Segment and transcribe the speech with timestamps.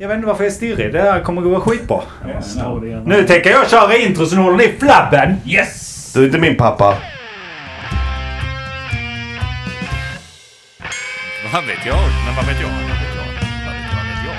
[0.00, 0.92] Jag vet inte varför jag är stirrig.
[0.92, 2.00] Det här kommer gå skitbra.
[2.84, 3.02] Igen.
[3.06, 5.36] Nu tänker jag köra intro så nu håller ni flabben.
[5.46, 6.12] Yes!
[6.14, 6.96] Du är inte min pappa.
[11.52, 11.96] Vad vet jag?
[12.26, 12.68] Men vad vet jag?
[12.68, 13.26] Vad vet jag?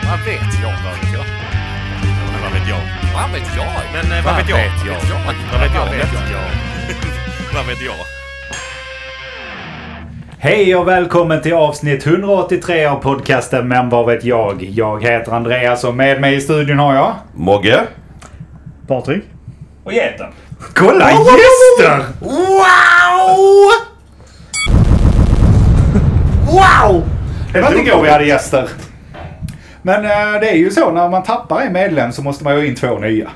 [0.10, 0.72] Vad vet jag?
[0.84, 1.24] Vad vet jag?
[2.44, 2.84] Vad vet jag?
[3.14, 3.68] Men vad vet jag?
[3.94, 4.58] Men eh, vad vet jag?
[5.52, 5.86] Vad vet jag?
[7.54, 8.19] Vad vet jag?
[10.42, 14.64] Hej och välkommen till avsnitt 183 av podcasten Men vad vet jag?
[14.64, 17.14] Jag heter Andreas och med mig i studion har jag...
[17.34, 17.82] Mogge.
[18.88, 19.24] Patrik?
[19.84, 20.28] Och geten.
[20.76, 22.04] Kolla gäster!
[22.20, 23.72] Wow!
[26.46, 27.04] Wow!
[27.54, 28.70] Det var inte igår vi hade gäster.
[29.82, 32.60] Men eh, det är ju så när man tappar en medlem så måste man ju
[32.60, 33.30] ha in två nya.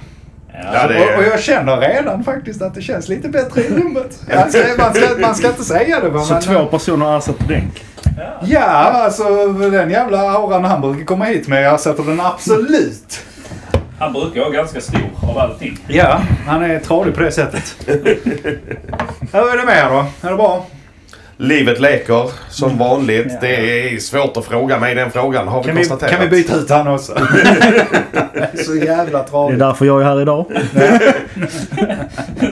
[0.54, 4.20] Ja, det Och, och jag känner redan faktiskt att det känns lite bättre i rummet.
[4.36, 6.20] Man ska, man ska, man ska inte säga det.
[6.26, 7.84] Så man, två personer ersätter Denk?
[8.44, 13.22] Ja, alltså den jävla auran han brukar komma hit med, jag sätter den absolut.
[14.00, 15.78] Han brukar vara ganska stor av allting.
[15.88, 17.76] Ja, han är tradig på det sättet.
[19.32, 20.28] Hur är det med er då?
[20.28, 20.66] Är det bra?
[21.38, 23.42] Livet leker som vanligt.
[23.42, 23.56] Det
[23.94, 26.12] är svårt att fråga mig den frågan har vi Kan vi, konstaterat.
[26.12, 27.14] kan vi byta ut han också?
[28.66, 30.46] Så jävla Det är därför jag är här idag.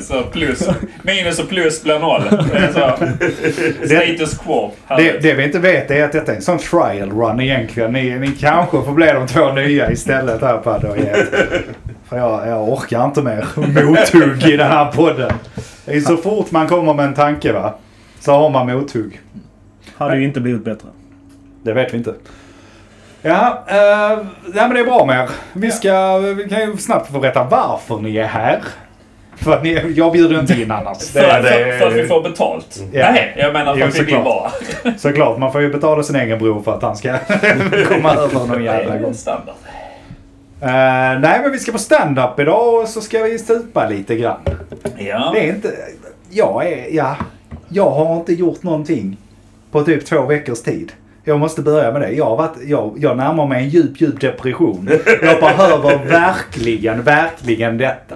[0.02, 0.70] Så plus,
[1.02, 2.24] minus och plus blir noll.
[2.52, 4.72] Det är så, status quo.
[4.88, 7.94] Det, det vi inte vet är att detta är en sån trial run egentligen.
[7.94, 11.28] Ni, ni kanske får bli de två nya istället här Ed.
[12.10, 13.46] För jag, jag orkar inte mer
[13.84, 15.32] mothugg i den här podden.
[15.86, 17.74] Det är så fort man kommer med en tanke va,
[18.22, 19.20] så har man mothugg.
[19.98, 20.88] Hade ju inte blivit bättre.
[21.64, 22.14] Det vet vi inte.
[23.22, 25.30] Ja, eh, nej, men det är bra med er.
[25.54, 28.60] Vi, ska, vi kan ju snabbt få berätta varför ni är här.
[29.36, 31.10] För att ni, jag bjuder inte in annars.
[31.12, 32.80] för, Det, för, det- för att vi får betalt.
[32.92, 33.12] Ja.
[33.12, 34.52] Nej, jag menar för Jo, att vi vill vara.
[34.98, 37.18] såklart, man får ju betala sin egen bror för att han ska
[37.88, 39.14] komma över någon jävla gång.
[39.14, 39.56] standard.
[40.62, 44.40] Eh, nej, men vi ska på stand-up idag och så ska vi supa lite grann.
[44.98, 45.32] Ja.
[45.34, 45.72] Det är inte...
[46.30, 46.96] Jag är...
[46.96, 47.16] Ja.
[47.74, 49.18] Jag har inte gjort någonting
[49.72, 50.92] på typ två veckors tid.
[51.24, 52.12] Jag måste börja med det.
[52.12, 54.90] Jag, har varit, jag, jag närmar mig en djup, djup depression.
[55.22, 58.16] Jag behöver verkligen, verkligen detta.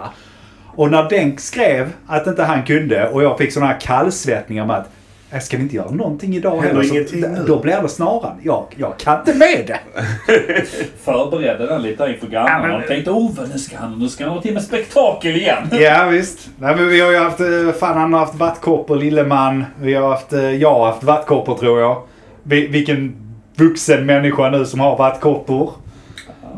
[0.75, 4.75] Och när Denk skrev att inte han kunde och jag fick sådana här kallsvettningar med
[4.75, 4.91] att
[5.35, 6.84] "Äh, Ska vi inte göra någonting idag heller?
[6.84, 8.38] Så, ingenting då blir det snaran.
[8.44, 9.79] Jag, jag kan inte med det.
[11.03, 12.57] Förberedde den lite inför grannarna.
[12.63, 15.35] Ja, men- och tänkte oh, nu ska han, nu ska han ha till med spektakel
[15.35, 15.68] igen.
[15.79, 16.50] Ja visst.
[16.59, 19.66] Nej, men vi har ju haft, eh, fan han har haft vattkoppor, Lilleman.
[19.81, 22.02] Vi har haft, eh, jag har haft vattkoppor tror jag.
[22.44, 23.16] Vi, vilken
[23.56, 25.72] vuxen människa nu som har vattkoppor.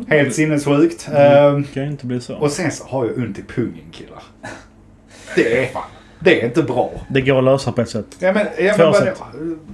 [0.08, 1.08] Helt sinnessjukt.
[1.16, 2.36] Ehm, Det kan ju inte bli så.
[2.36, 4.24] och sen så har jag ont i pungen killar.
[5.36, 5.70] Det är,
[6.20, 6.92] det är inte bra.
[7.10, 8.06] Det går att lösa på ett sätt.
[8.20, 9.22] Ja, men, ja, men, sätt.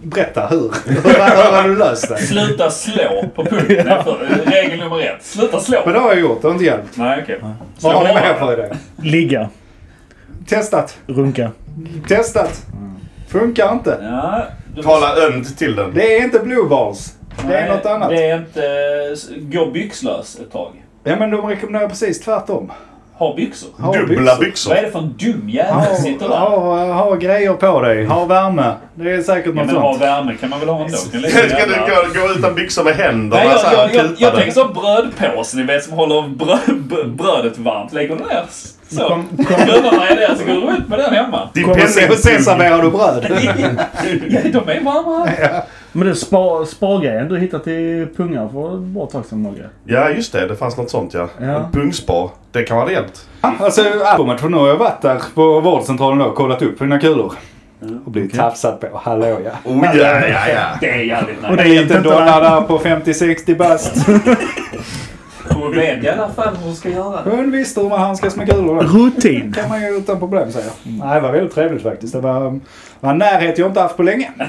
[0.04, 0.74] berätta hur.
[0.86, 2.18] hur, har du löst det?
[2.18, 3.98] Sluta slå på punkten.
[4.46, 5.24] Regel nummer ett.
[5.26, 5.82] Sluta slå.
[5.86, 6.98] Men det har jag gjort, det har inte hjälpt.
[6.98, 7.40] Nej, okej.
[7.82, 8.76] Vad har ni med för idé?
[9.02, 9.50] Ligga.
[10.48, 10.98] Testat.
[11.08, 11.52] Runka.
[12.08, 12.66] Testat.
[13.28, 13.98] Funkar inte.
[14.02, 14.44] Ja,
[14.76, 15.94] du- Tala ömt till den.
[15.94, 17.18] Det är inte blue balls.
[17.48, 18.10] Det är Nej, något annat.
[18.10, 19.16] Det är inte...
[19.40, 20.72] Gå byxlös ett tag.
[21.04, 22.72] Ja men de rekommenderar precis tvärtom.
[23.18, 23.70] Ha byxor.
[23.80, 24.74] Ha Dubbla Vad byxor.
[24.76, 26.36] är det för en dum jävel Ha, som sitter där?
[26.38, 28.06] ha, ha grejer på dig.
[28.06, 28.74] Ha värme.
[28.96, 30.02] Det är säkert Ja, något men ha sånt.
[30.04, 30.98] värme kan man väl ha ändå?
[30.98, 34.36] Ska du gå, gå utan byxor med händerna Nej, så jag, här jag, jag, jag
[34.36, 37.94] tänker så brödpåse, ni vet, som håller bröd, brödet varmt.
[37.94, 38.44] Lägger den ner
[38.90, 39.08] så.
[39.08, 41.50] Kom- är där, så går du ut med den hemma.
[41.54, 43.26] Din serverar du bröd.
[44.30, 45.28] Ja, de är varma.
[45.96, 49.70] Men det spa, spargrejen du hittat i pungar för ett bra tag sedan Mogge.
[49.84, 51.28] Ja just det, det fanns något sånt ja.
[51.42, 51.46] Ja.
[51.46, 52.30] En pungspar.
[52.52, 53.28] Det kan vara hjälpt.
[53.42, 57.34] Alltså albumet, för nu har jag varit där på vårdcentralen och kollat upp mina kulor.
[58.06, 58.88] Och blivit tafsad på.
[59.04, 59.52] Hallå ja.
[59.72, 60.78] Oh ja, ja, ja.
[60.80, 63.96] Det är jävligt Och det är inte donna där på 50-60 bast.
[65.50, 67.22] Hon vet i alla fall hur hon ska göra.
[67.24, 68.76] Hon visste hur man handskas med kulor.
[68.76, 68.82] då.
[68.82, 69.54] Rutin.
[69.54, 70.72] kan man ju utan problem säga.
[70.84, 72.14] Nej, det var väldigt trevligt faktiskt.
[72.14, 72.60] Det var,
[73.00, 74.32] var en närhet jag inte haft på länge.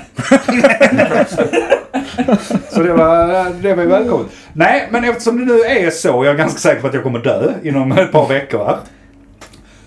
[2.71, 4.27] så det var, det var välkommet.
[4.53, 7.19] Nej, men eftersom det nu är så, jag är ganska säker på att jag kommer
[7.19, 8.79] dö inom ett par veckor här.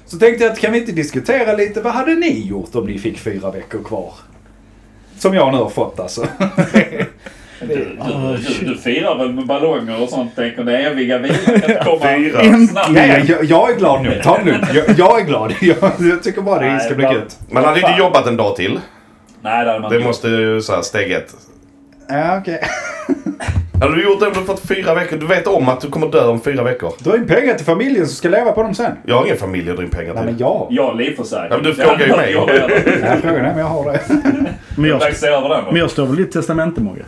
[0.06, 3.00] Så tänkte jag att kan vi inte diskutera lite, vad hade ni gjort om ni
[3.00, 4.14] fick fyra veckor kvar?
[5.18, 6.28] Som jag nu har fått alltså.
[7.60, 12.06] Du, du, du, du firar väl med ballonger och sånt, tänker det eviga vilan komma.
[12.90, 14.22] Nej, jag, jag är glad nu.
[14.24, 14.64] Ta lugnt.
[14.74, 15.54] Jag, jag är glad.
[15.62, 17.40] Jag, jag tycker bara det ska bli Nej, gött.
[17.52, 18.80] Man hade inte jobbat en dag till.
[19.42, 21.34] Nej, det hade man Det inte måste ju så här steg ett.
[22.10, 22.62] Ja, okej.
[23.82, 25.18] Hade du gjort det du fått fyra veckor?
[25.18, 26.94] Du vet om att du kommer dö om fyra veckor.
[27.00, 28.92] Dra in pengar till familjen som ska leva på dem sen.
[29.06, 30.32] Jag har ingen familj att dra in pengar Nej, till.
[30.32, 30.68] men jag.
[30.70, 31.48] Jag har livförsäkring.
[31.50, 32.32] Ja, men du frågar ju mig.
[32.32, 32.50] Jag har
[33.02, 34.00] Jag frågar nej, men jag har det.
[34.76, 35.02] Men jag,
[35.72, 37.06] men jag står väl i ditt testamente Mogge?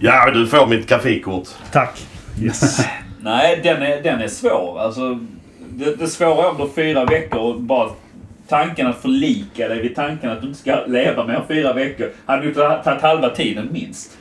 [0.00, 1.48] Ja, du får mitt grafikkort.
[1.72, 2.06] Tack.
[2.42, 2.86] Yes.
[3.22, 4.80] Nej, den är, den är svår.
[4.80, 5.18] Alltså,
[5.70, 7.90] det, det svåra är om du har fyra veckor och bara
[8.48, 12.10] tanken att förlika dig vid tanken att du inte ska leva mer än fyra veckor
[12.26, 14.16] hade ju tagit halva tiden minst.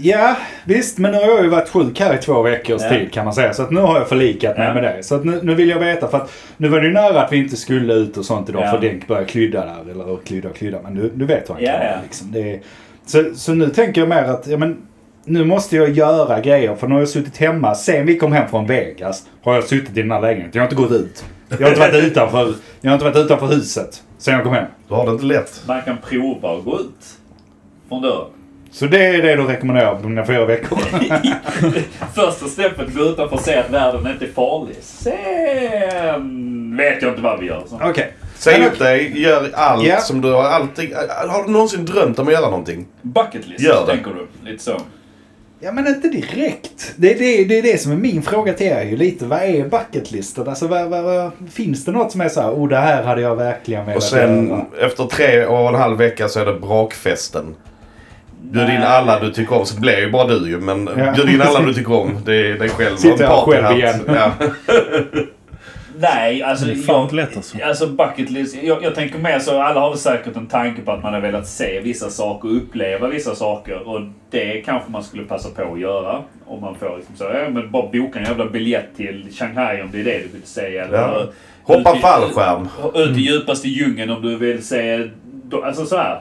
[0.00, 0.98] Ja, visst.
[0.98, 2.88] Men nu har jag ju varit sjuk här i två veckors Ja.
[2.88, 3.52] tid kan man säga.
[3.54, 4.74] Så att nu har jag förlikat mig Ja.
[4.74, 5.02] med det.
[5.02, 6.08] Så att nu, nu vill jag veta.
[6.08, 8.62] För att nu var det ju nära att vi inte skulle ut och sånt idag.
[8.62, 8.70] Ja.
[8.70, 9.90] För Denk började klydda där.
[9.92, 10.82] Eller klydda och klydda.
[10.82, 11.90] Men du, du vet vad han Ja, kan ja.
[11.90, 12.32] vara, liksom.
[12.32, 12.60] det är,
[13.06, 14.76] så, så nu tänker jag mer att ja, men,
[15.28, 16.74] nu måste jag göra grejer.
[16.74, 17.74] För nu har jag suttit hemma.
[17.74, 20.50] Sen vi kom hem från Vegas har jag suttit i den här lägenheten.
[20.54, 21.24] Jag har inte gått ut.
[21.48, 24.64] Jag har inte varit utanför, jag har inte varit utanför huset sen jag kom hem.
[24.88, 25.62] Du har det inte lätt.
[25.66, 27.06] Man kan prova att gå ut
[27.88, 28.26] från dörren.
[28.70, 30.78] Så det är det du rekommenderar på mina fyra veckor.
[32.14, 34.76] Första steppet, gå utanför och se att världen inte är farlig.
[34.80, 37.62] Sen vet jag inte vad vi gör.
[37.82, 38.12] Okej.
[38.34, 40.00] Säg Men upp dig, gör allt Ja.
[40.00, 40.94] som du har alltid...
[41.28, 42.86] Har du någonsin drömt om att göra någonting?
[43.02, 43.92] Bucket list, Gör det.
[43.92, 44.50] tänker du?
[44.50, 44.80] Lite så.
[45.60, 46.92] Ja men inte direkt.
[46.96, 49.24] Det är det, det är det som är min fråga till er ju lite.
[49.24, 50.48] Vad är bucketlisten?
[50.48, 53.20] Alltså vad, vad, vad, finns det något som är så här, oh det här hade
[53.20, 54.64] jag verkligen velat Och sen göra.
[54.86, 57.54] efter tre och en halv vecka så är det brakfesten.
[58.42, 59.66] Bjud in alla du tycker om.
[59.66, 60.60] Så blir ju bara du ju.
[60.60, 61.12] Men Ja.
[61.12, 62.18] bjud in alla du tycker om.
[62.24, 62.96] Det är dig själv.
[62.96, 64.00] Sitter jag själv igen.
[64.06, 64.32] Ja.
[66.00, 66.66] Nej, alltså...
[66.66, 67.56] Det är fan inte lätt alltså.
[67.64, 68.56] Alltså bucket list.
[68.62, 71.20] Jag, jag tänker mer så, alla har väl säkert en tanke på att man har
[71.20, 73.88] velat se vissa saker och uppleva vissa saker.
[73.88, 74.00] Och
[74.30, 76.22] det kanske man skulle passa på att göra.
[76.46, 79.88] Om man får liksom så, ja, men bara boka en jävla biljett till Shanghai om
[79.92, 80.76] det är det du vill se.
[80.78, 81.26] Eller Ja.
[81.62, 82.68] Hoppa ut i- fallskärm.
[82.94, 85.08] Ut i djupaste djungeln om du vill se...
[85.64, 86.20] Alltså så här,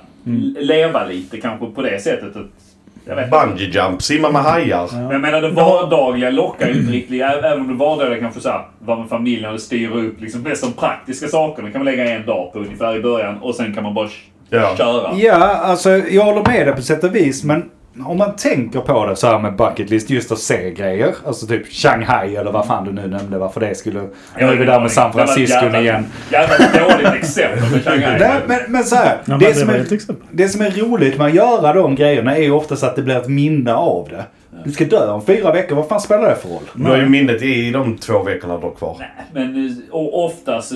[0.59, 2.35] Leva lite kanske på det sättet.
[2.35, 2.45] Att, jag.
[3.31, 4.01] Bungee jump.
[4.01, 4.89] Simma med hajar.
[4.93, 7.21] Men jag menar det vardagliga lockar ju inte riktigt.
[7.21, 10.73] Även om det vardagliga kanske såhär, vara med familjen och styra upp liksom mest de
[10.73, 13.93] praktiska sakerna kan man lägga en dag på ungefär i början och sen kan man
[13.93, 14.09] bara
[14.49, 14.75] Ja.
[14.77, 15.13] köra.
[15.15, 17.43] Ja, alltså jag håller med dig på sätt och vis.
[17.43, 17.65] Men
[18.05, 21.15] om man tänker på det så här med bucket list, just att se grejer.
[21.25, 23.99] Alltså typ Shanghai eller vad fan du nu nämnde varför det skulle...
[24.01, 26.05] Nu är vi där med San Francisco Det igen.
[26.31, 28.19] Jävla dåligt exempel på Shanghai.
[28.19, 29.85] Nej, men, men så här, Ja, det, men som är,
[30.31, 33.17] det som är roligt med att göra de grejerna är ju oftast att det blir
[33.17, 34.25] ett minne av det.
[34.63, 36.63] Du ska dö om fyra veckor, vad fan spelar det för roll?
[36.73, 38.97] Du har ju minnet i de två veckorna du har kvar.
[39.33, 40.73] Men eh, och oftast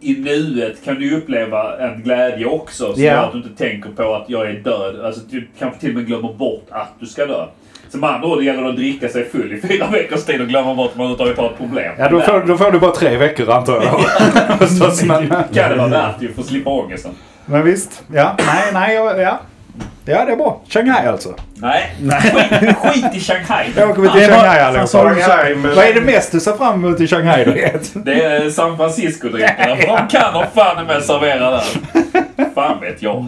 [0.00, 2.94] i nuet kan du uppleva en glädje också.
[2.94, 3.16] Så Ja.
[3.16, 5.04] att du inte tänker på att jag är död.
[5.04, 7.44] Alltså du kanske till och med glömmer bort att du ska dö.
[7.88, 10.40] Så med andra ord, det gäller det att dricka sig full i fyra veckors tid
[10.40, 11.92] och glömma bort att man överhuvudtaget har ett problem.
[11.98, 14.00] Ja, då får, då får du bara tre veckor antar jag.
[14.58, 17.12] Förstås, men, kan det vara värt ju för att slippa ångesten.
[17.46, 18.02] men visst.
[18.14, 19.40] Ja, nej, nej, ja.
[20.12, 20.24] Ja.
[20.24, 20.60] Det är bra.
[20.68, 21.34] Shanghai alltså.
[21.54, 21.94] Nej,
[22.60, 23.66] Skit, skit i Shanghai.
[23.76, 25.20] Jag åker vi till Shanghai alltså, allihopa.
[25.28, 27.50] Shanghai, men- Vad är det mest du ser fram emot i Shanghai då?
[27.52, 27.80] Ed?
[27.92, 29.76] Det är San Francisco-drinkarna.
[29.76, 31.64] För de kan de fan med servera där.
[32.54, 33.26] Fan vet jag.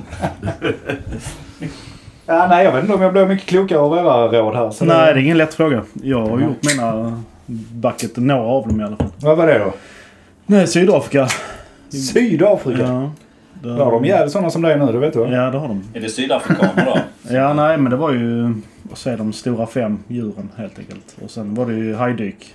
[2.26, 4.70] Ja, nej, jag vet inte om jag blir mycket klokare av era råd här.
[4.70, 5.82] Så Nej, det är ingen lätt fråga.
[6.02, 7.22] Jag har gjort mina
[7.72, 9.10] bucket, några av dem i alla fall.
[9.16, 9.72] Vad var det då?
[10.46, 11.28] Nej, Sydafrika.
[12.12, 12.82] Sydafrika?
[12.82, 13.10] Ja.
[13.62, 15.28] Där har de jävligt sådana som det är nu, det vet du va?
[15.30, 15.82] Ja, det har de.
[15.94, 16.98] Är det sydafrikaner då?
[17.34, 18.54] Ja, nej, men det var ju...
[18.82, 19.32] Vad säger de?
[19.32, 21.16] Stora fem djuren helt enkelt.
[21.24, 22.54] Och sen var det ju hajdyk.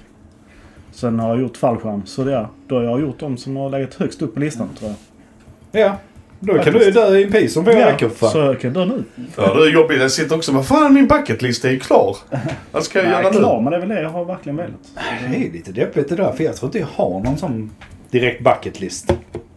[0.91, 2.01] Sen har jag gjort fallskärm.
[2.05, 4.69] Så det, ja, då har jag gjort de som har legat högst upp på listan
[4.79, 4.91] tror
[5.71, 5.81] jag.
[5.85, 5.93] Ja.
[6.39, 8.45] Då kan du ju dö i en pis om fyra Ja, veckor för så fan.
[8.45, 9.03] jag kan dö nu.
[9.37, 10.01] Ja, det är jobbigt.
[10.01, 12.17] Jag sitter också Vad fan, min bucketlist är ju klar.
[12.71, 13.37] Vad ska jag Jag göra är nu?
[13.39, 14.71] klar, men det är väl det jag har verkligen velat.
[15.29, 17.71] Det är lite deppigt det där för jag tror inte jag har någon sån
[18.11, 19.13] direkt bucket list.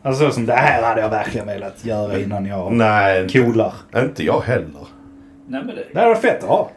[0.07, 3.73] Alltså så som det här hade jag verkligen velat göra innan jag Nej, inte, coolar.
[3.97, 4.87] inte jag heller.
[5.49, 5.85] Nej men det...
[5.93, 6.71] Det här är fett att ha.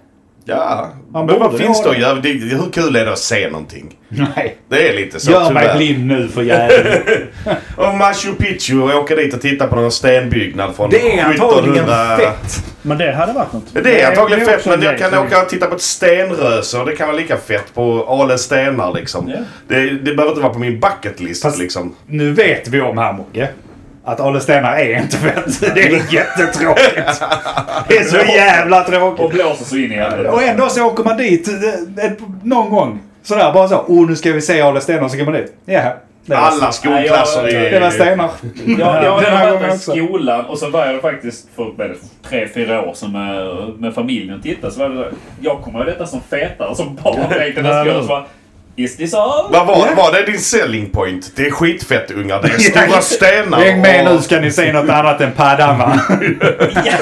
[0.49, 2.15] Ja, Man men vad finns det att göra?
[2.15, 3.95] Det- Hur kul är det att se någonting?
[4.09, 4.57] Nej.
[4.69, 5.77] Det är lite så Gör mig tyvärr.
[5.77, 7.01] blind nu för jäveln.
[7.75, 11.85] Och Machu Picchu och åka dit och titta på någon stenbyggnad från Det är antagligen
[11.89, 12.63] 1700 fett.
[12.81, 13.63] Men det hade varit något.
[13.83, 15.81] Det är antagligen det är fett men en jag kan åka och titta på ett
[15.81, 19.29] stenröse och det kan vara lika fett på Ale stenar liksom.
[19.29, 19.37] Ja.
[19.67, 21.95] Det, det behöver inte vara på min bucketlist Fast- liksom.
[22.07, 23.49] Nu vet vi om här Mogge.
[24.03, 25.73] Att Ale Stenar är inte fett.
[25.75, 27.21] Det är jättetråkigt.
[27.87, 29.29] Det är så jävla Och tråkigt.
[29.29, 30.29] blåser så in i helvete.
[30.29, 32.99] Och ändå så åker man dit eh, ett, någon gång.
[33.23, 33.75] Sådär bara så.
[33.87, 35.53] Oh nu ska vi se Ale Stenar så går man dit.
[35.65, 35.81] Ja.
[36.25, 37.71] Det var, Alla skolklasser jag- är...
[37.71, 38.29] det var stenar.
[38.67, 41.95] Jag, jag, jag har gången varit i skolan och så började jag faktiskt för det,
[42.29, 43.47] tre, fyra år sedan med,
[43.79, 44.71] med familjen titta.
[44.71, 47.29] Så var det, jag kommer ihåg detta som fetare som barn.
[47.29, 48.03] Tänkte när jag
[48.79, 49.51] Is this all?
[49.51, 51.31] Vad var, var det din selling point?
[51.35, 52.41] Det är skitfett ungar.
[52.41, 52.57] Det är
[52.87, 53.57] stora stenar.
[53.59, 56.01] Häng med och- nu ska ni se något annat än Padama.
[56.85, 56.93] Ja,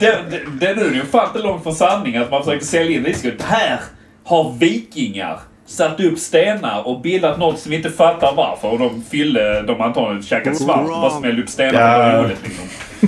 [0.00, 2.96] det, det, det är nu ju fan inte långt från sanning att man försöker sälja
[2.98, 3.32] in risken.
[3.44, 3.80] Här
[4.24, 8.68] har vikingar satt upp stenar och bildat något som vi inte fattar varför.
[8.68, 11.98] Och de fyllde, de har antagligen käkat svamp och bara smällde upp stenar Ja.
[12.12, 12.64] det roligt liksom.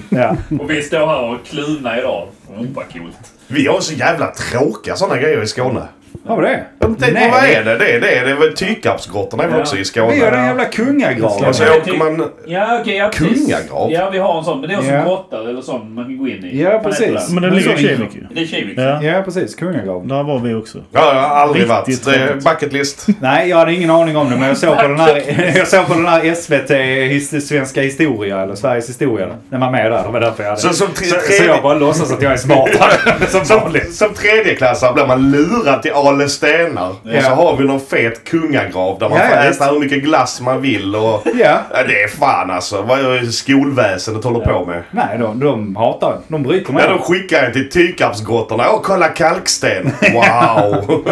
[0.08, 0.36] ja.
[0.60, 2.28] Och vi står här och kluna idag.
[2.58, 3.16] Mm, vad coolt.
[3.46, 5.82] Vi har så jävla tråkiga sådana grejer i Skåne.
[6.26, 6.64] Har vi det?
[6.78, 7.30] Jag tänkte, Nej.
[7.30, 7.78] vad är det?
[7.84, 8.20] Det är det.
[8.24, 9.62] Det är väl Tykapsgrottorna är väl Ja.
[9.62, 10.24] också i Vi Skåne?
[10.24, 11.48] har den jävla kungagraven.
[11.48, 11.76] Och så Ja.
[11.76, 12.28] åker man...
[12.46, 12.96] Ja, okej.
[12.96, 13.10] ja.
[13.14, 13.92] Kungagrav?
[13.92, 14.60] Ja, vi har en sån.
[14.60, 14.96] Men det är också Ja.
[14.98, 16.62] en grotta eller sån man kan gå in i.
[16.62, 17.06] Ja, precis.
[17.28, 17.34] det?
[17.34, 18.26] Men det Men ligger i så- Kivik ju.
[18.34, 18.78] Det är Kivik.
[18.78, 19.02] Ja.
[19.02, 19.54] Ja, precis.
[19.54, 20.08] Kungagraven.
[20.08, 20.78] Där var vi också.
[20.92, 22.16] Ja, jag har aldrig Riktigt varit.
[22.18, 22.44] Det är tråkigt.
[22.44, 23.06] bucket list.
[23.20, 25.86] Nej, jag hade ingen aning om det men jag såg på den här, jag såg
[25.86, 26.70] på den här SVT
[27.12, 29.28] his, Svenska historia eller Sveriges historia.
[29.50, 30.02] Den var med där.
[30.02, 30.60] Det var därför jag hade...
[30.62, 32.92] Så som så, tre- så tredje- jag bara låtsas att jag är smartare
[33.28, 33.60] som Som,
[33.92, 36.94] som tredjeklassare blir man lurad till Ale Stenar.
[37.02, 37.16] Ja.
[37.18, 40.02] Och så har vi någon fet kungagrav där man Ja, får ja, äta hur mycket
[40.04, 40.96] glass man vill.
[40.96, 41.58] Och, Ja.
[41.86, 42.82] det är fan alltså.
[42.82, 44.82] Vad är skolväsendet håller på med?
[44.90, 48.64] Nej, de, de hatar De bryter med Ja, de skickar en till Tykapsgrottorna.
[48.72, 49.90] Åh, kolla kalksten!
[50.12, 51.04] Wow!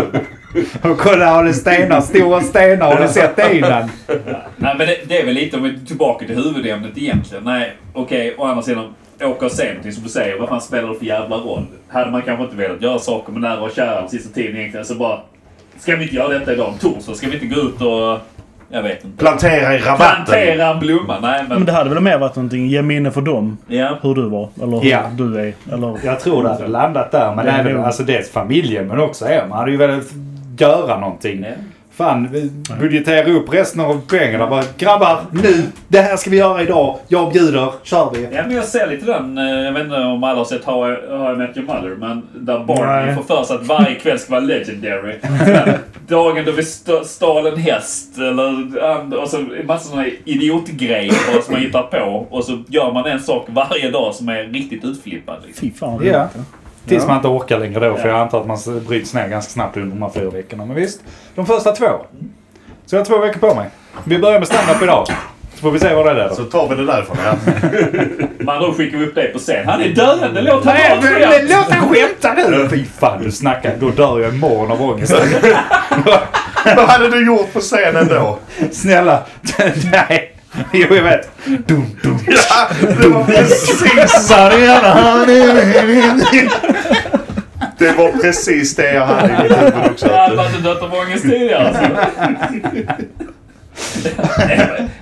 [0.83, 2.01] Och kolla, har det stenar?
[2.01, 2.95] Stora stenar.
[2.97, 3.91] Har du sett det innan?
[4.57, 7.45] Nej, men det, det är väl lite om vi är tillbaka till huvudämnet egentligen.
[7.45, 8.35] Nej, okej.
[8.39, 8.95] å andra sidan,
[9.25, 10.39] åka och se någonting som du säger.
[10.39, 11.63] Vad fan spelar det för jävla roll?
[11.89, 14.87] Hade man kanske inte velat göra saker med nära och kära den sista tiden egentligen.
[14.87, 15.19] Så bara...
[15.79, 16.75] Ska vi inte göra detta idag?
[16.81, 18.19] Torsdag ska vi inte gå ut och...
[18.75, 19.19] Jag vet inte.
[19.19, 20.25] Plantera i rabatten.
[20.25, 21.19] Plantera en blomma?
[21.23, 21.57] Nej, men...
[21.59, 23.59] Men det hade väl mer varit någonting, ge minne för dem.
[23.67, 23.99] Ja.
[24.03, 24.49] Hur du var.
[24.63, 25.03] Eller hur Ja.
[25.19, 25.55] du är.
[25.73, 25.99] Eller...
[26.05, 27.35] Jag tror det hade landat där.
[27.35, 29.47] Men Det är även, alltså dels familjen men också er.
[29.49, 30.05] Man hade ju velat
[30.59, 31.43] göra någonting.
[31.49, 31.55] Ja.
[31.97, 32.29] Fan,
[32.81, 34.47] budgetera upp resten av pengarna.
[34.47, 35.63] Bara, grabbar, nu!
[35.89, 36.99] Det här ska vi göra idag.
[37.09, 37.73] Jag bjuder.
[37.83, 38.23] Kör vi.
[38.33, 40.93] Ja, men jag ser lite den, eh, jag vet inte om alla har sett How
[40.93, 43.15] I, How I Met Your Mother, men där Barney Nej.
[43.15, 45.15] får för sig att varje kväll ska vara legendary.
[45.23, 45.75] Men
[46.09, 51.53] Dagen då vi st- stal en häst eller och så en massa sådana idiotgrejer som
[51.53, 52.27] man hittar på.
[52.31, 55.37] Och så gör man en sak varje dag som är riktigt utflippad.
[55.47, 55.69] Liksom.
[55.69, 56.29] Fy fan vad Ja.
[56.87, 57.09] Tills Ja.
[57.09, 57.97] man inte orkar längre då.
[57.97, 58.15] För Ja.
[58.15, 60.65] jag antar att man bryts ner ganska snabbt under de här fyra veckorna.
[60.67, 61.01] Men visst,
[61.35, 61.87] de första två.
[62.87, 63.69] Så jag har två veckor på mig.
[64.05, 65.07] Vi börjar med stand-up idag.
[65.55, 66.35] Så får vi se vad det leder.
[66.35, 67.17] Så tar vi det därifrån.
[67.25, 67.35] Ja.
[68.39, 69.69] Men då skickar vi upp dig på scen.
[69.69, 72.69] Han är döende, låt Nej, honom men, vara men, låt han skämta nu!
[72.71, 73.77] Fy fan, du snackar.
[73.81, 75.15] Då dör jag imorgon av ångest.
[76.77, 78.39] Vad hade du gjort på scenen då?
[78.73, 79.23] Snälla.
[79.93, 80.32] Nej.
[80.73, 81.31] Jo, jag vet.
[81.45, 82.19] Dum, dum.
[82.27, 82.69] Ja,
[83.03, 83.83] det var precis
[87.79, 90.07] Det var precis det jag hade i mitt huvud också.
[90.07, 91.69] Jag hade inte dött av ångest tidigare.
[91.69, 91.83] Alltså.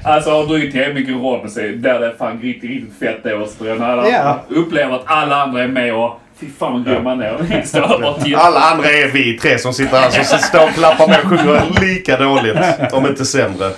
[0.02, 3.35] Alltså har druckit tillräckligt mycket rom sig där det är fan riktigt, riktigt fett det
[3.35, 4.40] och när alla Ja.
[4.49, 7.32] upplever att alla andra är med och fy fan vad grym man är.
[8.37, 11.80] Alla andra är vi tre som sitter här som står och klappar med och sjunger
[11.80, 12.56] lika dåligt.
[12.92, 13.70] Om inte sämre.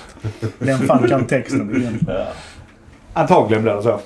[0.59, 2.21] Vem fan kan texten egentligen?
[2.21, 2.27] Ja.
[3.15, 4.01] Antagligen blir det så.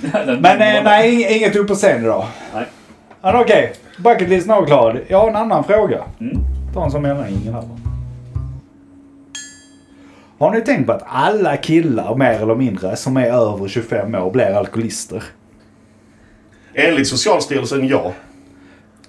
[0.40, 2.26] Men eh, nej, ing- inget upp på scen idag.
[2.54, 2.64] Nej.
[3.22, 3.72] Men okej.
[3.98, 4.98] Bucketlisten avklarad.
[5.08, 6.00] Jag har en annan fråga.
[6.20, 6.36] Mm.
[6.74, 7.62] Ta en som menar ingen här.
[10.38, 14.30] Har ni tänkt på att alla killar mer eller mindre som är över 25 år
[14.30, 15.22] blir alkoholister?
[16.80, 18.12] Enligt Socialstyrelsen ja.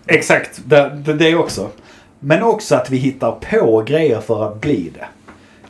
[0.08, 1.70] Exakt, det, det, också.
[2.20, 5.06] Men också att vi hittar på grejer för att bli det.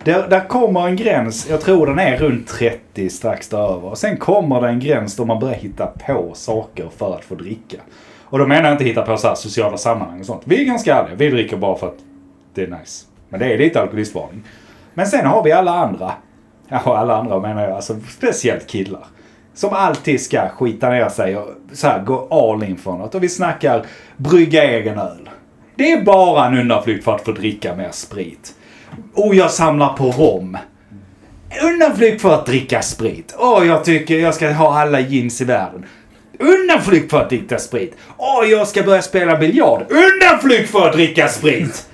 [0.04, 3.96] Där, där kommer en gräns, jag tror den är runt 30 strax däröver.
[3.96, 7.78] Sen kommer det en gräns då man börjar hitta på saker för att få dricka.
[8.24, 10.42] Och då menar jag inte hitta på så här sociala sammanhang och sånt.
[10.46, 11.98] Vi är ganska ärliga, vi dricker bara för att
[12.54, 13.06] det är nice.
[13.30, 14.44] Men det är lite alkoholistvarning.
[14.94, 16.12] Men sen har vi alla andra.
[16.68, 19.06] Ja, alla andra menar jag, alltså speciellt killar.
[19.54, 23.16] Som alltid ska skita ner sig och så här, gå all in för något.
[23.16, 23.86] Och vi snackar
[24.18, 25.30] brygga egen öl.
[25.76, 28.54] Det är bara en undanflykt för att få dricka mer sprit.
[29.14, 30.58] Och jag samlar på rom.
[31.64, 33.36] Undanflykt för att dricka sprit.
[33.38, 35.86] Åh, jag tycker jag ska ha alla jeans i världen.
[36.40, 37.98] Undanflykt för att dricka sprit.
[38.18, 39.86] Åh, jag ska börja spela biljard.
[39.90, 41.90] Undanflykt för att dricka sprit.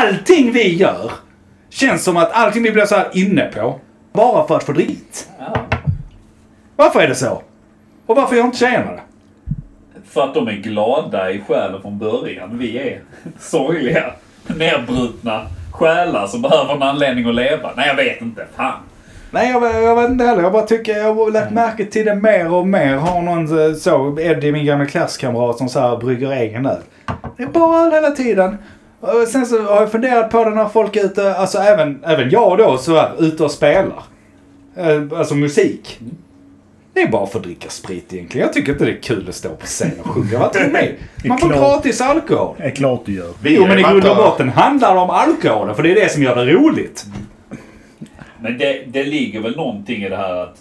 [0.00, 1.12] Allting vi gör
[1.70, 3.80] känns som att allting vi blir så här inne på.
[4.12, 5.28] Bara för att få drit.
[5.38, 5.65] Ja.
[6.76, 7.42] Varför är det så?
[8.06, 9.00] Och varför gör inte tjejerna det?
[10.10, 12.58] För att de är glada i själen från början.
[12.58, 13.00] Vi är
[13.40, 14.04] sorgliga,
[14.46, 17.70] nedbrutna själar som behöver en anledning att leva.
[17.76, 18.46] Nej, jag vet inte.
[18.56, 18.78] Fan.
[19.30, 20.42] Nej, jag, jag vet inte heller.
[20.42, 22.96] Jag bara tycker jag har lagt märke till det mer och mer.
[22.96, 26.80] Har någon eh, så, Eddie, min gamla klasskamrat, som så här brygger egen öl.
[27.36, 28.56] Det är bara öl hela tiden.
[29.00, 32.30] Och sen så har jag funderat på det när folk är ute, alltså även, även
[32.30, 34.02] jag då, så här, ute och spelar.
[34.76, 36.00] Eh, Alltså musik.
[36.96, 38.46] Det är bara för att dricka sprit egentligen.
[38.46, 40.38] Jag tycker inte det är kul att stå på scen och sjunga.
[40.38, 40.94] Vad tror ni?
[41.28, 42.54] Man får gratis alkohol.
[42.58, 43.32] Det är klart du gör.
[43.42, 46.12] Vi Jo, men i grund och botten handlar det om alkoholen, för det är det
[46.12, 47.06] som gör det roligt.
[48.40, 50.56] Men det, det ligger väl någonting i det här att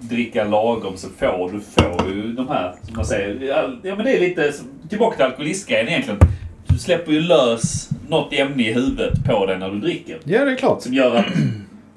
[0.00, 3.42] dricka lagom så får du får ju de här, som man säger,
[3.82, 4.52] ja, men det är lite
[4.88, 6.20] tillbaka till alkoholistgrejen egentligen.
[6.66, 10.18] Du släpper ju lös något ämne i huvudet på dig när du dricker.
[10.24, 10.82] Ja, det är klart.
[10.82, 11.26] Som gör att...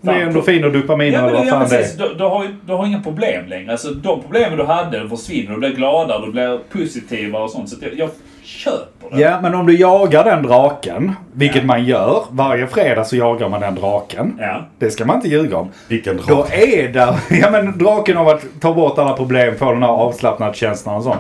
[0.06, 1.80] Det är endorfin och dopamin Ja, eller vad ja, fan det är.
[1.80, 1.98] precis.
[1.98, 3.72] Du, du, har du har inga problem längre.
[3.72, 5.52] Alltså, de problemen du hade de försvinner.
[5.52, 7.70] Du blir gladare, du blir positivare och sånt.
[7.70, 8.10] Så att jag, jag,
[8.44, 9.22] köper det.
[9.22, 12.24] Ja, men om du jagar den draken, vilket man gör.
[12.32, 14.38] Varje fredag så jagar man den draken.
[14.40, 14.66] Ja.
[14.80, 15.70] Det ska man inte ljuga om.
[15.88, 16.54] Vilken Då drag.
[16.54, 20.96] är det, ja men draken av att ta bort alla problem, få den här avslappnadskänslan
[20.96, 21.20] och sånt.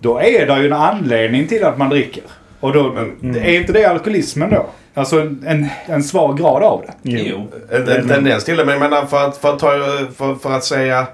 [0.00, 2.22] Då är det ju en anledning till att man dricker.
[2.60, 4.66] Och då, är inte det alkoholismen då?
[4.94, 7.10] Alltså en, en, svag grad av det.
[7.10, 7.48] Jo.
[7.70, 8.64] En, en tendens till det.
[8.64, 9.70] Men jag menar för att, för att, ta,
[10.16, 11.06] för, för att säga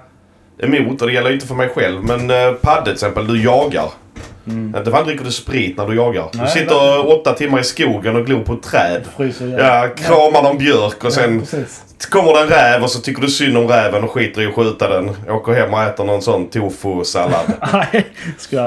[0.59, 2.03] emot, och det gäller ju inte för mig själv.
[2.03, 3.89] Men uh, Padde till exempel, du jagar.
[4.51, 6.25] Inte fan dricker du sprit när du jagar.
[6.31, 9.01] Du Nej, sitter åtta timmar i skogen och glor på ett träd.
[9.17, 9.59] Fryser ihjäl.
[9.59, 11.81] Ja, kramar någon björk och sen Precis.
[12.09, 14.55] kommer det en räv och så tycker du synd om räven och skiter i att
[14.55, 15.11] skjuta den.
[15.29, 17.53] Åker hem och äter någon sån tofu-sallad.
[17.73, 18.05] Nej,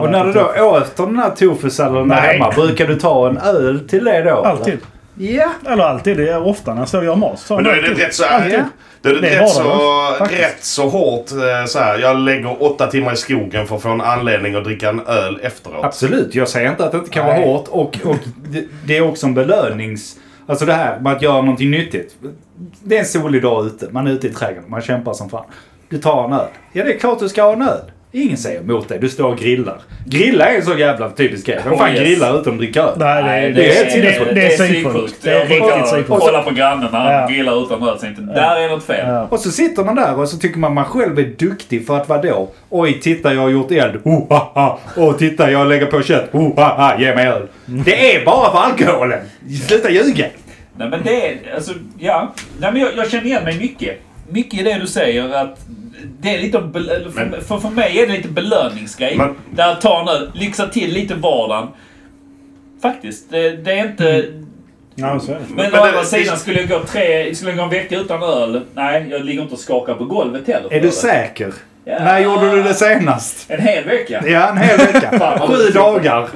[0.01, 2.21] Och när du då åt den här tofusalladen Nej.
[2.39, 4.37] hemma, brukar du ta en öl till det då?
[4.37, 4.79] Alltid.
[5.21, 5.51] Ja.
[5.67, 6.17] Eller alltid.
[6.17, 7.47] Det är ofta när jag står och gör mat.
[7.49, 7.99] Men då är det alltid.
[7.99, 8.63] rätt så, Alltid.
[9.03, 10.41] då är det Det är rätt, så, faktiskt.
[10.43, 11.99] rätt så hårt eh, så här.
[11.99, 15.41] Jag lägger åtta timmar i skogen för att få en anledning att dricka en öl
[15.43, 15.85] efteråt.
[15.85, 17.41] Absolut, jag säger inte att det inte kan Nej.
[17.41, 17.69] vara hårt.
[17.69, 18.17] Och, och
[18.49, 20.17] det, det är också en belönings...
[20.47, 22.15] Alltså det här med att göra någonting nyttigt.
[22.83, 25.45] Det är en solig dag ute, man är ute i trädgården, man kämpar som fan.
[25.89, 26.47] Du tar en öl.
[26.73, 27.91] Ja, det är klart du ska ha en öl.
[28.13, 29.79] Ingen säger emot dig, du står och grillar.
[30.07, 31.61] Grilla är en så jävla typisk grej.
[31.65, 32.01] Vem Oh, fan yes.
[32.01, 32.93] grillar utan att dricka öl?
[32.99, 34.29] Nej, det, Nej, det, det är det, sinnessjukt.
[34.29, 35.15] det, det är psyksjukt.
[35.23, 36.09] Det är riktigt psyksjukt.
[36.09, 37.27] kolla på grannen när han Ja.
[37.29, 37.99] grillar utan öl.
[37.99, 39.09] Tänkte, där är något fel.
[39.09, 39.27] Ja.
[39.31, 42.09] Och så sitter man där och så tycker man man själv är duktig för att
[42.09, 42.49] vadå?
[42.71, 44.01] Oj, titta jag har gjort eld.
[44.05, 45.03] Oh, ha, ha.
[45.05, 46.29] Och titta jag lägger på kött.
[46.33, 47.01] Oh, ha, ha.
[47.01, 47.43] Ge mig öl.
[47.67, 49.19] Det är bara för alkoholen.
[49.67, 50.27] Sluta ljuga.
[50.77, 52.35] Nej men det är, alltså, ja.
[52.61, 53.99] Nej men jag, jag känner igen mig mycket.
[54.31, 55.59] Mycket i det du säger att
[56.21, 59.17] det är lite, för, Men- för, för mig är det lite belöningsgrej.
[59.17, 61.69] Men- Där ta nu, lyxa till lite vardagen.
[62.83, 64.25] Faktiskt, det, det är inte...
[64.95, 65.41] Ja, så är det.
[65.49, 67.97] Men, Men å andra det- sidan, skulle jag gå tre, skulle jag gå en vecka
[67.99, 68.61] utan öl?
[68.75, 70.73] Nej, jag ligger inte och skakar på golvet heller.
[70.73, 71.53] Är du säker?
[71.85, 71.99] Ja.
[71.99, 73.45] När gjorde du det senast?
[73.51, 74.23] En hel vecka?
[74.27, 75.39] Ja, en hel vecka.
[75.49, 76.29] Sju dagar.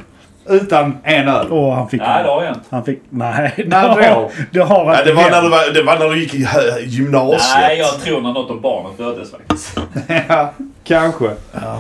[0.49, 1.47] Utan en öl.
[1.51, 2.01] Åh, han fick...
[2.01, 2.61] Nej, det har inte.
[2.71, 3.03] Han fick...
[3.11, 3.53] Nej.
[3.67, 4.31] När då?
[4.51, 5.67] Det har han Ja, det, var inte när du hänt.
[5.67, 6.47] var, det var när du gick i
[6.85, 7.43] gymnasiet.
[7.61, 9.79] Nej, jag tror när något av barnen föddes faktiskt.
[10.29, 10.53] Ja,
[10.85, 11.31] kanske.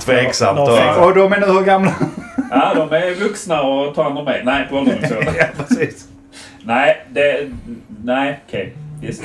[0.04, 0.58] Tveksamt.
[0.58, 0.76] Ja, då.
[0.76, 1.04] fan.
[1.04, 1.92] Och de är nu hur gamla?
[2.50, 4.42] Ja, de är vuxna och tar hand om mig.
[4.44, 5.34] Nej, på ålderdomshemmet.
[5.38, 6.04] ja, precis.
[6.62, 7.50] Nej, det...
[8.04, 8.72] Nej, okej.
[9.00, 9.22] Visst.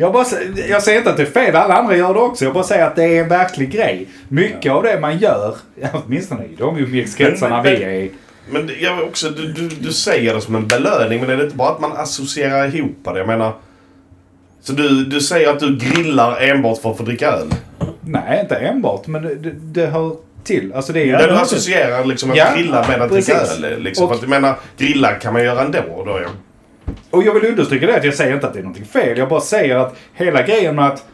[0.00, 0.24] Jag, bara,
[0.68, 2.44] jag säger inte att det är fel, alla andra gör det också.
[2.44, 4.06] Jag bara säger att det är en verklig grej.
[4.28, 8.10] Mycket av det man gör, ja, åtminstone i de umgängeskretsarna vi är i.
[8.50, 11.44] Men det- jag också, du, du, du säger det som en belöning, men är det
[11.44, 13.18] inte bara att man associerar ihop det?
[13.18, 13.52] Jag menar...
[14.62, 17.54] Så du, du säger att du grillar enbart för att få dricka öl?
[18.00, 20.72] Nej, inte enbart, men det, det, det hör till.
[20.72, 23.82] Alltså det är Ja, Ja, du associerar liksom att Ja, grilla med att dricka öl.
[23.82, 24.04] Liksom.
[24.04, 25.78] Och- För att du menar, grilla kan man göra ändå.
[26.06, 26.28] Då, ja.
[27.10, 29.18] Och jag vill understryka det att jag säger inte att det är någonting fel.
[29.18, 31.04] Jag bara säger att hela grejen med att,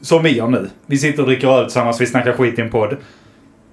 [0.00, 2.70] som vi gör nu, vi sitter och dricker öl tillsammans, vi snackar skit i en
[2.70, 2.96] podd.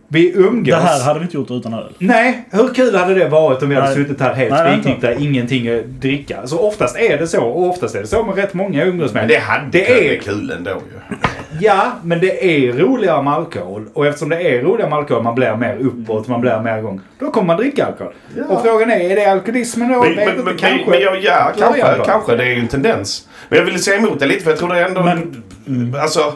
[0.07, 0.75] Vi umgås.
[0.75, 1.93] Det här hade vi inte gjort utan öl.
[1.97, 3.95] Nej, hur kul hade det varit om vi hade Nej.
[3.95, 6.37] suttit här helt spiknyktra, ingenting att dricka.
[6.37, 9.13] Alltså oftast är det så, och oftast är det så med rätt många jag umgås
[9.13, 9.21] med.
[9.21, 11.15] Men det hade det är, kul ändå ju.
[11.59, 13.85] Ja, men det är roligare med alkohol.
[13.93, 17.01] Och eftersom det är roligare med alkohol, man blir mer uppåt, man blir mer igång.
[17.19, 18.13] Då kommer man dricka alkohol.
[18.37, 18.43] Ja.
[18.43, 20.01] Och frågan är, är det alkoholismen då?
[20.03, 20.89] Men, men, men, kanske.
[20.89, 22.03] men, ja, ja, kanske, då.
[22.03, 22.35] kanske.
[22.35, 23.27] Det är ju en tendens.
[23.49, 25.03] Men jag ville säga emot det lite för jag tror det är ändå...
[25.03, 25.43] Men-
[26.01, 26.33] Alltså,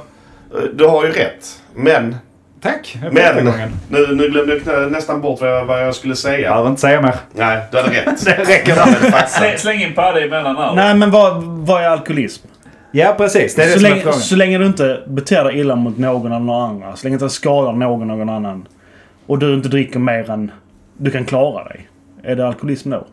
[0.73, 1.61] du har ju rätt.
[1.75, 2.15] Men,
[2.61, 3.45] Tack, men.
[3.89, 6.49] Nu, nu glömde jag nästan bort vad jag, vad jag skulle Jag säga.
[6.49, 7.15] behöver inte säga mer.
[7.33, 8.25] Nej, du hade rätt.
[8.25, 9.27] Det räcker.
[9.27, 10.75] Släng, släng in Padde emellan här.
[10.75, 12.47] Nej, men vad, vad är alkoholism?
[12.91, 13.55] Ja, precis.
[13.55, 14.19] Det är det så, som är länge, frågan.
[14.19, 16.95] så länge du inte beter dig illa mot någon eller någon andra.
[16.95, 18.67] Så länge du inte skadar någon någon annan.
[19.27, 20.51] Och du inte dricker mer än
[20.97, 21.87] du kan klara dig.
[22.23, 23.07] Är det alkoholism då?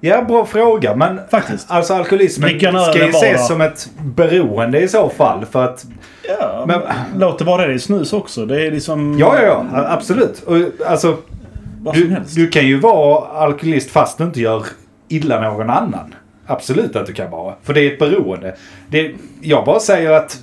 [0.00, 0.96] Ja, bra fråga.
[0.96, 1.70] Men Faktiskt.
[1.70, 5.44] alltså alkoholismen ska ju ses som ett beroende i så fall.
[5.44, 5.86] För att,
[6.40, 6.80] Ja, Men-
[7.16, 7.68] låt det vara det.
[7.68, 8.46] Det är snus också.
[8.46, 9.18] Det är liksom...
[9.18, 9.86] ja, ja, ja.
[9.88, 10.42] Absolut.
[10.42, 10.56] Och,
[10.86, 11.16] alltså,
[11.94, 14.62] du, du kan ju vara alkoholist fast du inte gör
[15.08, 16.14] illa någon annan.
[16.50, 17.54] Absolut att du kan vara.
[17.62, 18.56] För det är ett beroende.
[18.88, 20.38] Det, jag bara säger att...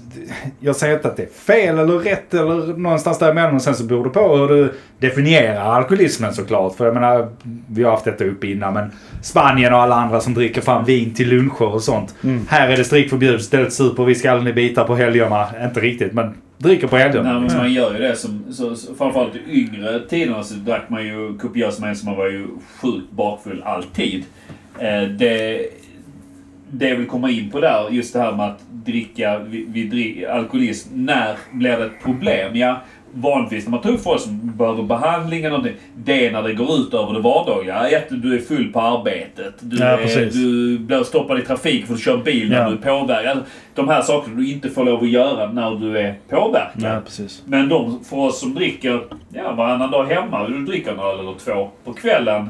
[0.59, 3.55] Jag säger inte att det är fel eller rätt eller någonstans däremellan.
[3.55, 6.75] Och sen så beror det på hur du definierar alkoholismen såklart.
[6.75, 7.29] För jag menar,
[7.67, 8.73] vi har haft detta uppe innan.
[8.73, 8.91] Men
[9.21, 12.15] Spanien och alla andra som dricker fram vin till luncher och sånt.
[12.47, 13.41] Här är det strikt förbjudet.
[13.41, 15.47] Istället super vi skallen i bitar på helgerna.
[15.63, 17.33] Inte riktigt, men dricker på helgerna.
[17.33, 20.89] Nej, men man gör ju det som, så, så, framförallt i yngre tiderna så drack
[20.89, 22.47] man ju kopiöst med så man var ju
[22.81, 24.23] sjukt bakfull alltid.
[24.79, 25.65] Eh, det,
[26.71, 30.25] det jag vill komma in på där, just det här med att dricka vid, vid
[30.25, 30.89] alkoholism.
[31.05, 32.55] När blir det ett problem?
[32.55, 32.81] Ja,
[33.13, 35.75] vanligtvis när man tar upp folk som behöver behandling eller någonting.
[35.97, 37.87] Det är när det går ut över det vardagliga.
[37.89, 39.53] Ett, du är full på arbetet.
[39.59, 42.69] Du, Ja, är, du blir stoppad i trafik för att du kör bil när Ja.
[42.69, 43.37] du är påverkad.
[43.75, 46.83] De här sakerna du inte får lov att göra när du är påverkad.
[47.19, 47.25] Ja.
[47.45, 49.01] Men de för oss som dricker
[49.33, 52.49] ja, varannan dag hemma, du dricker en öl eller två på kvällen.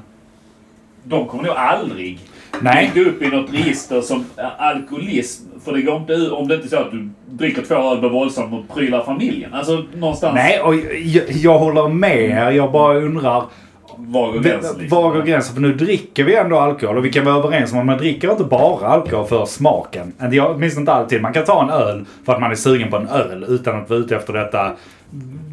[1.04, 2.20] De kommer nog aldrig
[2.62, 2.92] Nej.
[2.94, 5.44] dyka upp i något register som äh, alkoholism.
[5.66, 8.10] För det går inte om det inte är så att du dricker två öl, blir
[8.10, 9.54] våldsam och prylar familjen.
[9.54, 10.36] Alltså någonstans.
[10.36, 12.52] Nej, och jag, jag håller med er.
[12.52, 13.44] Jag bara undrar.
[13.98, 14.80] Var går gränsen?
[14.80, 15.02] liksom?
[15.02, 15.54] Var går gränsen?
[15.54, 18.32] För nu dricker vi ändå alkohol och vi kan vara överens om att man dricker
[18.32, 20.14] inte bara alkohol för smaken.
[20.20, 21.22] Åtminstone inte alltid.
[21.22, 23.90] Man kan ta en öl för att man är sugen på en öl utan att
[23.90, 24.72] vara ute efter detta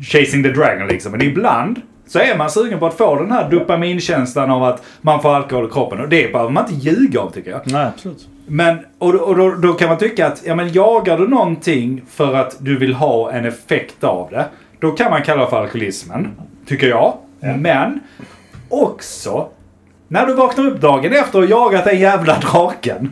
[0.02, 1.12] chasing the dragon liksom.
[1.12, 1.80] Men ibland
[2.12, 5.66] så är man sugen på att få den här dopaminkänslan av att man får alkohol
[5.66, 6.00] i kroppen.
[6.00, 7.60] Och det behöver man inte ljuga om tycker jag.
[7.64, 8.28] Nej, absolut.
[8.46, 12.34] Men, och, och då, då kan man tycka att, ja men jagar du någonting för
[12.34, 14.44] att du vill ha en effekt av det.
[14.80, 16.28] Då kan man kalla det för alkoholismen.
[16.66, 17.14] Tycker jag.
[17.58, 18.00] Men
[18.68, 19.48] också,
[20.08, 23.10] när du vaknar upp dagen efter och jagat den jävla draken.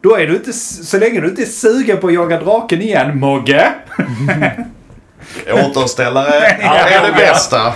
[0.00, 3.18] Då är du inte, så länge du inte är sugen på att jaga draken igen,
[3.18, 3.72] Mogge.
[5.52, 7.72] Återställare är det bästa.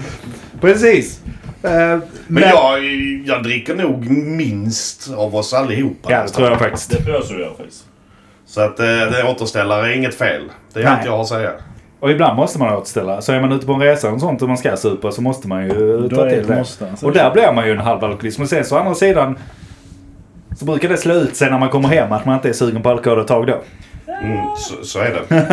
[0.60, 1.20] Precis.
[1.62, 2.84] Eh, men, Men jag,
[3.26, 6.12] jag dricker nog minst av oss allihopa.
[6.12, 6.90] Ja, det tror jag faktiskt.
[6.90, 7.84] Det tror jag så du gör faktiskt.
[8.46, 10.42] Så att eh, det återställare är inget fel.
[10.72, 10.92] Det är Nej.
[10.92, 11.50] allt jag har att säga.
[12.00, 13.20] Och ibland måste man återställa.
[13.22, 15.48] Så är man ute på en resa och sånt och man ska supa så måste
[15.48, 17.06] man ju ta till det måste, alltså.
[17.06, 18.38] Och där blir man ju en halv alkoholist.
[18.38, 19.38] Men sen så å andra sidan
[20.58, 22.82] så brukar det slå ut sig när man kommer hem att man inte är sugen
[22.82, 23.62] på alkohol ett tag då.
[24.22, 25.46] Mm, så, så är det.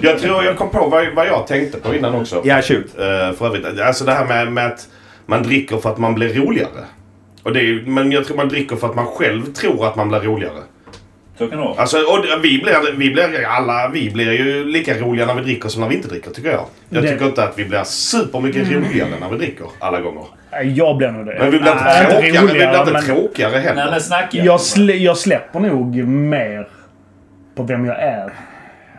[0.08, 2.42] jag tror jag kom på vad, vad jag tänkte på innan också.
[2.44, 2.86] Ja, shoot.
[2.98, 3.80] Eh, för övrigt.
[3.80, 4.88] Alltså det här med, med att
[5.26, 6.84] man dricker för att man blir roligare.
[7.42, 10.08] Och det är, men jag tror man dricker för att man själv tror att man
[10.08, 10.58] blir roligare.
[11.38, 11.80] Så kan det vara.
[11.80, 15.68] Alltså, och vi blir, vi blir, alla vi blir ju lika roliga när vi dricker
[15.68, 16.64] som när vi inte dricker, tycker jag.
[16.88, 20.24] Jag Det- tycker inte att vi blir supermycket roligare när vi dricker, alla gånger.
[20.64, 21.36] Jag blir nog det.
[21.38, 23.74] Men vi blir inte Nej, tråkigare, vi blir inte men tråkigare heller.
[23.82, 24.38] Nej men snacka.
[24.44, 26.68] jag, slä, jag släpper nog mer
[27.60, 28.32] på vem jag är.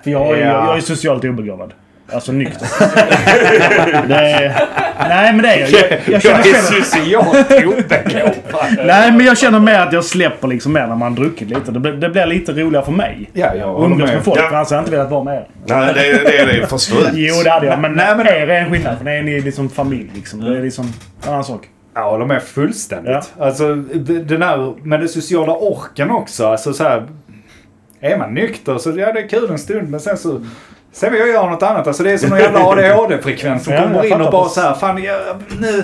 [0.04, 0.46] För jag, är- Ja.
[0.48, 1.74] jag, jag är socialt obegåvad.
[2.14, 2.68] Alltså nykter.
[4.08, 4.68] det är,
[5.10, 5.70] nej men det är jag.
[5.72, 6.82] Jag, jag känner är själv...
[6.84, 8.34] socialt obegåvad.
[8.86, 11.72] Nej men jag känner mer att jag släpper liksom mer när man druckit lite.
[11.72, 13.30] Det, blir- det blir lite roligare för mig.
[13.34, 14.24] Ja, jag Umgås med med.
[14.24, 14.40] folk.
[14.40, 14.50] Ja.
[14.50, 15.48] För annars hade jag inte velat vara med er.
[15.66, 16.68] Nej, det, det är det.
[16.68, 17.10] Förstå ut.
[17.14, 17.80] Jo det hade jag.
[17.80, 18.98] Men, Nej, men- er är en skillnad.
[18.98, 20.40] För det är ni liksom familj liksom.
[20.40, 20.94] Det är liksom
[21.24, 21.62] en annan sak.
[21.96, 23.32] Jag håller med fullständigt.
[23.40, 26.48] Alltså, d- den här med den sociala orken också.
[26.48, 27.08] Alltså så här,
[28.02, 30.42] är man nykter så ja, det är kul en stund men sen så
[30.94, 31.88] Sen vill jag göra något annat.
[31.88, 35.04] Alltså det är som en jävla ADHD-frekvens som kommer in och bara så här, fan
[35.04, 35.20] jag,
[35.60, 35.84] nu,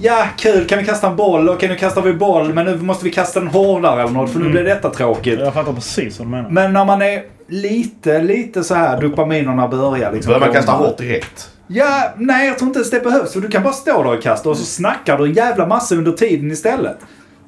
[0.00, 1.48] ja kul kan vi kasta en boll?
[1.48, 4.40] Okej nu kastar vi boll men nu måste vi kasta den hårdare eller något för
[4.40, 5.40] nu blir detta tråkigt.
[5.40, 6.50] Jag fattar precis vad du menar.
[6.50, 10.98] Men när man är lite, lite så här dopaminerna börjar liksom Börjar man kasta hårt
[10.98, 11.50] direkt?
[11.66, 13.32] Ja, nej jag tror inte ens det behövs.
[13.32, 15.94] För du kan bara stå där och kasta och så snackar du en jävla massa
[15.94, 16.96] under tiden istället.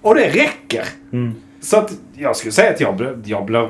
[0.02, 0.84] Och det räcker.
[1.60, 3.68] Så att jag skulle säga att jag blir, jag blir,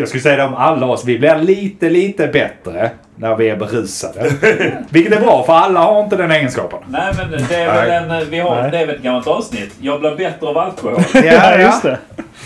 [0.00, 3.56] jag skulle säga det om alla oss, vi blir lite, lite bättre när vi är
[3.56, 4.30] berusade.
[4.90, 6.78] Vilket är bra för alla har inte den egenskapen.
[6.88, 8.70] Nej men det är väl en, vi har, Nej.
[8.70, 9.74] det är väl ett gammalt avsnitt.
[9.80, 11.02] Jag blir bättre av alkohol.
[11.24, 11.98] Ja, just det.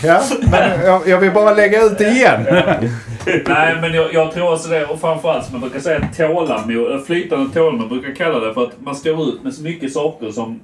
[0.03, 2.45] Ja, men jag, jag vill bara lägga ut det igen.
[3.47, 4.85] Nej, men jag, jag tror också det.
[4.85, 8.81] Och framförallt som man brukar säga tålamod, eller flytande tålamod brukar kalla det för att
[8.81, 10.59] man står ut med så mycket saker som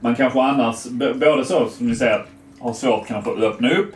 [0.00, 2.24] man kanske annars, både så som ni säger,
[2.60, 3.94] har svårt kanske att öppna upp.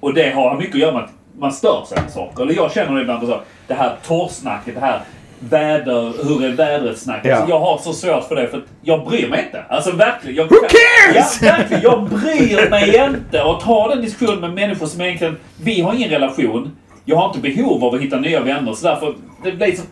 [0.00, 2.42] Och det har mycket att göra med att man stör sig på saker.
[2.42, 3.40] Eller jag känner det ibland på så.
[3.66, 5.00] Det här torrsnacket, det här
[5.38, 7.24] väder, hur är vädret snacket.
[7.30, 7.36] Ja.
[7.36, 9.64] Alltså, jag har så svårt för det för att jag bryr mig inte.
[9.68, 10.36] Alltså verkligen.
[10.36, 11.38] Jag, Who cares?
[11.42, 11.82] Ja, verkligen.
[11.82, 13.42] Jag bryr mig inte.
[13.42, 16.76] Och ta den diskussionen med människor som egentligen, vi har ingen relation.
[17.04, 18.72] Jag har inte behov av att hitta nya vänner.
[18.72, 19.82] Så därför, det blir så,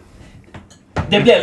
[1.11, 1.43] det blir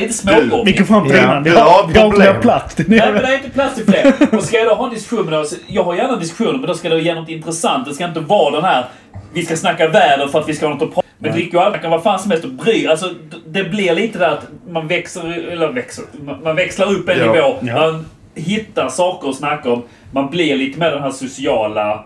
[0.66, 1.16] lite fram till
[1.56, 2.20] Ja, problem.
[2.20, 2.76] mer plats.
[2.76, 4.14] Det Nej, men det är inte plats till fler.
[4.38, 6.74] Och ska jag då ha en diskussion med så jag har gärna diskussioner, men då
[6.74, 7.88] ska det ge något intressant.
[7.88, 8.86] Det ska inte vara den här,
[9.34, 11.80] vi ska snacka väder för att vi ska ha något att prata Men dricker ju
[11.80, 12.88] kan vad fan som helst och bry.
[12.88, 13.10] Alltså,
[13.48, 16.04] det blir lite där att man växer, eller växer,
[16.44, 17.34] man- växlar upp en Ja.
[17.34, 17.56] nivå.
[17.62, 17.74] Ja.
[17.92, 19.84] Man hittar saker att snacka om.
[20.12, 22.04] Man blir lite mer den här sociala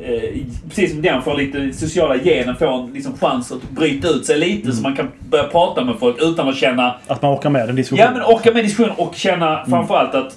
[0.00, 4.26] Eh, precis som den får lite sociala genen får en liksom, chans att bryta ut
[4.26, 7.50] sig lite så man kan börja prata med folk utan att känna Att man orkar
[7.50, 8.12] med den diskussionen.
[8.14, 10.36] Ja, men orka med diskussionen och känna framförallt att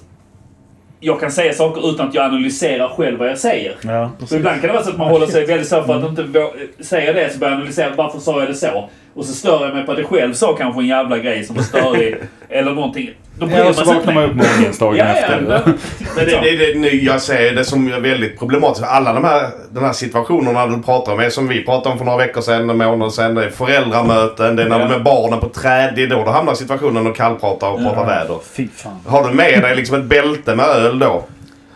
[1.05, 3.75] jag kan säga saker utan att jag analyserar själv vad jag säger.
[3.83, 6.23] Ja, ibland kan det vara så att man håller sig väldigt så för att inte
[6.23, 8.89] vå- säga det så börjar jag analysera varför sa jag det så?
[9.15, 11.55] Och så stör jag mig på att jag själv sa kanske en jävla grej som
[11.55, 12.15] var störig.
[12.49, 13.09] eller någonting.
[13.39, 14.35] Då Ja, och så vaknar man inte.
[14.43, 15.41] upp morgonsdagen Ja, ja, efter.
[15.41, 15.49] men,
[16.15, 18.85] Men det, det, det, nu, jag säger det som är väldigt problematiskt.
[18.87, 22.05] Alla de här, de här situationerna du pratar om är som vi pratade om för
[22.05, 23.35] några veckor sedan, en månad sedan.
[23.35, 24.87] Det är föräldramöten, det är när Ja.
[24.87, 25.93] de är barnen på träd.
[25.95, 28.37] Det är då du hamnar i situationen och kallpratar och pratar väder.
[28.57, 28.99] Fy fan.
[29.05, 31.23] Har du med dig liksom ett bälte med öl då?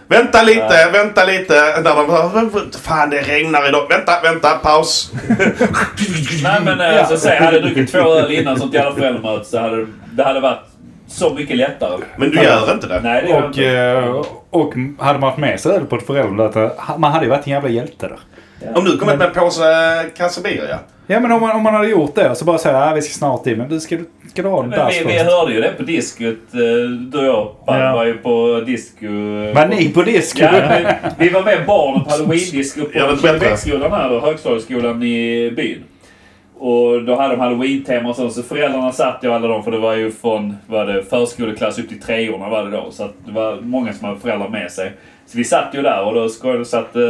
[0.10, 1.54] Vänta lite, vänta lite.
[1.84, 3.88] När de, fan det regnar idag.
[3.90, 5.12] Vänta, vänta, paus.
[6.44, 9.60] Nej men eh, så säg, hade jag druckit två öl innan sånt jävla föräldramöte så
[9.60, 10.60] hade det hade varit
[11.08, 11.98] så mycket lättare.
[12.18, 13.00] Men du gör inte det.
[13.02, 13.68] Nej det gör Och, inte.
[13.70, 14.74] eh, och
[15.06, 17.70] hade man haft med sig öl på ett föräldramöte, man hade ju varit en jävla
[17.70, 18.20] hjälte där.
[18.76, 19.64] Om du kommit med en påse
[20.18, 20.80] Casabiria.
[21.08, 23.14] Ja men om man, om man hade gjort det så bara säga att vi ska
[23.14, 23.58] snart in.
[23.58, 23.98] Men du ska,
[24.30, 26.28] ska du ha en Men dass vi, vi hörde ju det på diskot.
[26.54, 27.94] eh, Du och jag Ja.
[27.96, 29.06] var ju på disco.
[29.06, 30.40] eh, Var på- ni på disco?
[30.44, 33.18] Ja, men vi var med barnen på halloween-disco Ja, på.
[33.18, 35.84] Kilometerskolan här då, högstadieskolan i byn.
[36.60, 39.78] Och då hade de halloween-tema och så, så föräldrarna satt ju alla de, för det
[39.80, 42.88] var ju från var det, förskoleklass upp till treorna var det då.
[42.92, 44.92] Så att det var många som hade föräldrar med sig.
[45.32, 46.30] Så vi satt ju där och då
[46.66, 47.02] satt eh,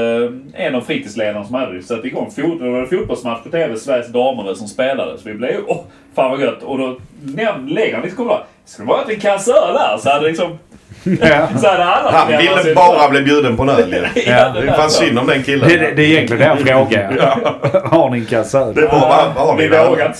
[0.65, 3.75] en av fritidsledarna som hade det, satte igång fot, det var en fotbollsmatch på TV,
[3.75, 5.17] Sveriges damer som spelade.
[5.17, 5.77] Så vi blev ju, åh,
[6.15, 6.63] fan vad gött.
[6.63, 8.41] Och då nämnde lägger han liksom bara,
[8.77, 9.97] det vara en kasse öl där?
[9.99, 10.57] Så hade liksom,
[11.03, 11.47] Ja.
[11.57, 14.07] så hade alla Han ville bara bli bjuden på en öl.
[14.15, 15.03] Ja, Det är där fan så.
[15.03, 15.69] synd om den killen.
[15.69, 17.89] Det, det, det är egentligen det jag frågar.
[17.89, 18.75] Har ni en kasse öl?
[18.75, 19.67] Det var, har ni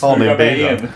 [0.02, 0.68] Har ni smyga en med bil?
[0.72, 0.88] in.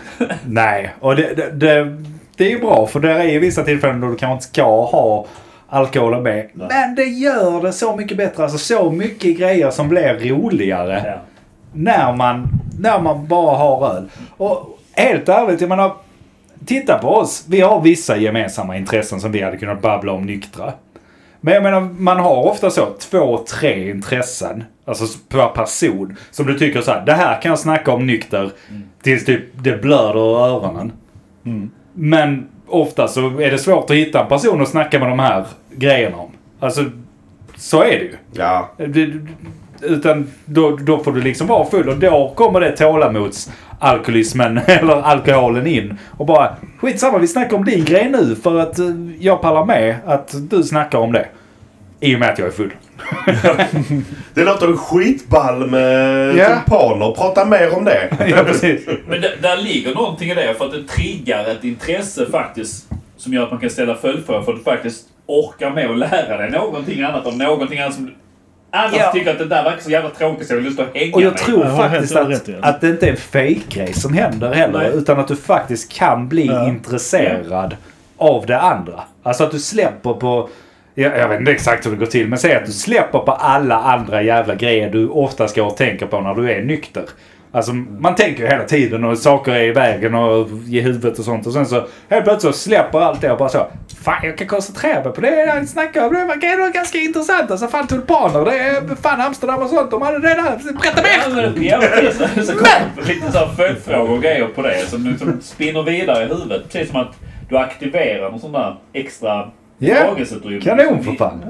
[0.46, 1.96] Nej, och det, det, det,
[2.36, 4.84] det är ju bra för det är ju vissa tillfällen då du kanske inte ska
[4.84, 5.26] ha
[5.74, 6.50] alkoholen med.
[6.54, 8.42] Men det gör det så mycket bättre.
[8.42, 11.14] Alltså så mycket grejer som blir roligare Ja.
[11.72, 14.08] när, man, när man bara har öl.
[14.36, 15.92] Och helt ärligt, jag menar.
[16.66, 17.44] Titta på oss.
[17.48, 20.72] Vi har vissa gemensamma intressen som vi hade kunnat babbla om nyktra.
[21.40, 24.64] Men jag menar, man har ofta så två, tre intressen.
[24.84, 26.16] Alltså per person.
[26.30, 28.50] Som du tycker så här, det här kan jag snacka om nykter.
[29.02, 30.92] Tills typ det blöder ur öronen.
[31.92, 35.44] Men ofta så är det svårt att hitta en person att snacka med de här
[35.70, 36.30] grejerna om.
[36.60, 36.84] Alltså,
[37.56, 38.16] så är det ju.
[38.32, 38.70] Ja.
[39.80, 45.66] Utan då, då får du liksom vara full och då kommer det tålamodsalkoholismen eller alkoholen
[45.66, 45.98] in.
[46.10, 48.86] Och bara skitsamma vi snackar om din grej nu för att eh,
[49.18, 51.26] jag pallar med att du snackar om det.
[52.04, 52.70] I och med att jag är full.
[54.34, 56.46] Det låter skitball med Ja.
[56.48, 57.12] tulpaner.
[57.14, 58.08] Prata mer om det.
[58.28, 58.86] ja precis.
[59.08, 62.86] Men där, där ligger någonting i det för att det triggar ett intresse faktiskt.
[63.16, 66.36] Som gör att man kan ställa följdfrågor för att du faktiskt orkar med att lära
[66.36, 68.10] dig någonting annat om någonting annat som
[68.70, 69.12] annars Ja.
[69.12, 71.22] tycker att det där verkar så jävla tråkigt så jag vill lust att hänga Och
[71.22, 71.42] jag mig.
[71.42, 74.78] tror Ja, jag faktiskt att, rätt att det inte är en fake-grej som händer heller.
[74.78, 74.90] Nej.
[74.94, 76.68] Utan att du faktiskt kan bli Ja.
[76.68, 77.76] intresserad
[78.16, 79.00] av det andra.
[79.22, 80.48] Alltså att du släpper på...
[80.94, 83.32] Jag, jag vet inte exakt hur det går till, men säg att du släpper på
[83.32, 87.04] alla andra jävla grejer du ofta ska och tänker på när du är nykter.
[87.54, 91.24] Alltså man tänker ju hela tiden och saker är i vägen och i huvudet och
[91.24, 91.46] sånt.
[91.46, 93.66] Och sen så helt plötsligt så släpper allt det och bara så.
[94.04, 96.14] Fan jag kan koncentrera mig på det jag snackar om.
[96.14, 97.50] Det verkar ändå ganska intressant.
[97.50, 98.44] Alltså fan tulpaner.
[98.44, 99.90] Det är fan Amsterdam och sånt.
[99.90, 100.72] De hade det där.
[100.82, 101.62] Berätta mer!
[101.64, 102.46] Ja, precis.
[102.46, 106.72] Så kommer lite så följdfrågor och grejer på det som liksom spinner vidare i huvudet.
[106.72, 107.14] Precis som att
[107.48, 109.50] du aktiverar någon sån där extra
[109.88, 110.16] Ja,
[110.62, 111.44] kanon för fan.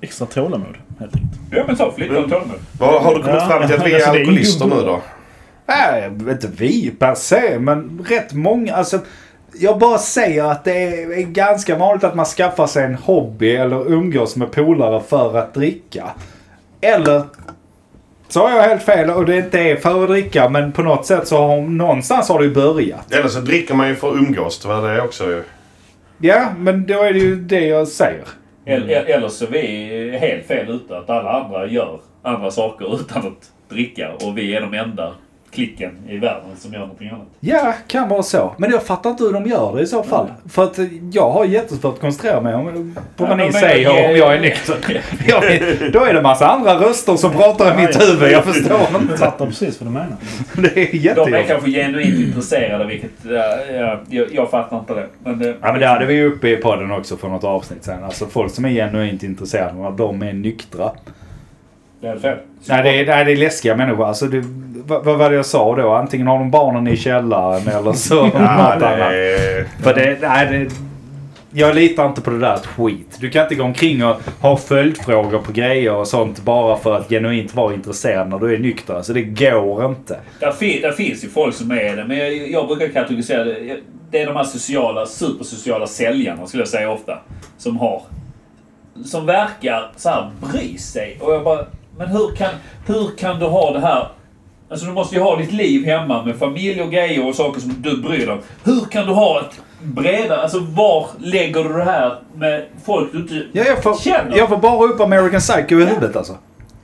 [0.00, 1.40] Extra tålamod, helt enkelt.
[1.50, 2.58] Ja men så, flytta och tålamod.
[2.78, 5.00] Vad har du kommit Ja, fram till att vi är alltså, är alkoholister nu då?
[5.66, 8.74] Nej, inte vi per se, men rätt många.
[8.74, 8.98] Alltså,
[9.60, 13.92] jag bara säger att det är ganska vanligt att man skaffar sig en hobby eller
[13.92, 16.10] umgås med polare för att dricka.
[16.80, 17.22] Eller
[18.28, 21.06] så har jag helt fel och det inte är för att dricka men på något
[21.06, 23.12] sätt så har någonstans har det ju börjat.
[23.12, 24.58] Eller så dricker man ju för att umgås.
[24.62, 25.42] Det var det också ju.
[26.20, 28.24] Ja, men då är det ju det jag säger.
[28.64, 30.98] Eller, eller så är vi helt fel ute.
[30.98, 34.12] Att alla andra gör andra saker utan att dricka.
[34.12, 35.14] Och vi är de enda
[35.50, 37.26] klicken i världen som gör någonting annat.
[37.40, 38.54] Ja, kan vara så.
[38.58, 40.26] Men jag fattar inte hur de gör det i så fall.
[40.48, 40.78] För att
[41.12, 44.40] jag har jättesvårt att koncentrera mig om- på vad ni men- säger om jag är
[44.40, 44.76] nykter.
[45.28, 45.42] Jag
[45.92, 48.32] då är det massa andra röster som pratar i mitt huvud.
[48.32, 49.16] Jag förstår Jag inte.
[49.16, 50.16] fattar precis vad du menar.
[50.56, 51.48] Det är De är jättejobbigt.
[51.48, 53.10] kanske genuint intresserade vilket...
[53.22, 55.06] Ja, ja, jag, jag fattar inte det.
[55.24, 58.04] Men det, Ja men det hade vi uppe i podden också för något avsnitt sen.
[58.04, 60.90] Alltså folk som är genuint intresserade när de är nyktra.
[62.00, 62.38] Det är fel.
[62.68, 64.06] Nej det är, nej, det är läskiga människor.
[64.06, 64.44] Alltså det,
[64.86, 65.92] vad, vad var det jag sa då?
[65.92, 68.80] Antingen har de barnen i källaren eller så Ja, något annat.
[69.10, 70.74] det, För det, nej, det,
[71.52, 73.16] jag litar inte på det där skit.
[73.20, 77.08] Du kan inte gå omkring och ha följdfrågor på grejer och sånt bara för att
[77.08, 78.94] genuint vara intresserad när du är nykter.
[78.94, 80.18] Alltså det går inte.
[80.40, 83.76] Där, fin, där finns ju folk som är det, men jag, jag brukar kategorisera det.
[84.10, 87.18] Det är de här sociala, supersociala säljarna skulle jag säga ofta.
[87.58, 88.02] Som har...
[89.04, 91.18] Som verkar så här bry sig.
[91.20, 91.66] Och jag bara...
[91.98, 92.50] Men hur kan,
[92.86, 94.08] hur kan du ha det här
[94.70, 97.74] Alltså du måste ju ha ditt liv hemma med familj och grejer och saker som
[97.78, 98.38] du bryr dig om.
[98.64, 100.42] Hur kan du ha ett bredare...
[100.42, 104.36] Alltså var lägger du det här med folk du inte Ja, jag, får, känner?
[104.38, 106.36] jag får bara upp American Psycho i huvudet alltså.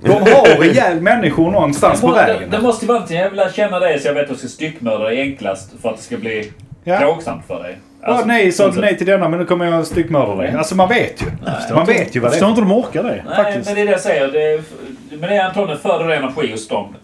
[0.02, 2.50] De har ihjäl människor någonstans på det, vägen.
[2.50, 3.18] det måste ju vara någonting.
[3.18, 5.96] Jag vill känna dig så jag vet att jag ska styckmörda dig enklast för att
[5.96, 6.52] det ska bli
[6.84, 6.96] Ja.
[6.98, 7.78] plågsamt för dig.
[8.02, 10.54] Ja, nej, sa du alltså- nej till denna men nu kommer jag styckmörda dig.
[10.58, 11.26] Alltså man vet ju.
[11.74, 12.50] Man vet ju vad Jag det förstår är.
[12.50, 13.66] inte hur de orkar det Nej, faktiskt.
[13.66, 14.28] men det är det jag säger.
[14.28, 14.62] Det är,
[15.10, 16.94] men det är antagligen för det energi hos dem.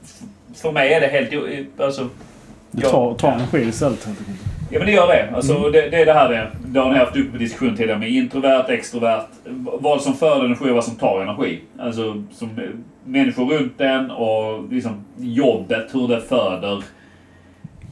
[0.54, 1.80] För mig är det helt...
[1.80, 2.08] Alltså,
[2.70, 4.38] Du tar, tar energi istället helt enkelt.
[4.72, 5.28] Ja men det gör det.
[5.34, 7.98] Alltså, det, det är det här det, det har ni haft uppe på diskussion tidigare
[7.98, 9.26] med introvert, extrovert.
[9.80, 11.60] Vad som för energi och vad som tar energi.
[11.78, 12.60] Alltså som
[13.04, 16.82] människor runt en och liksom jobbet, hur det föder.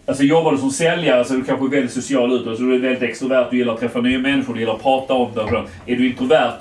[0.06, 2.56] Alltså jobbar du som säljare så är du kanske väldigt social utåt.
[2.56, 5.14] Så du är väldigt extrovert, du gillar att träffa nya människor, du gillar att prata
[5.14, 5.92] om det.
[5.92, 6.52] Är du introvert,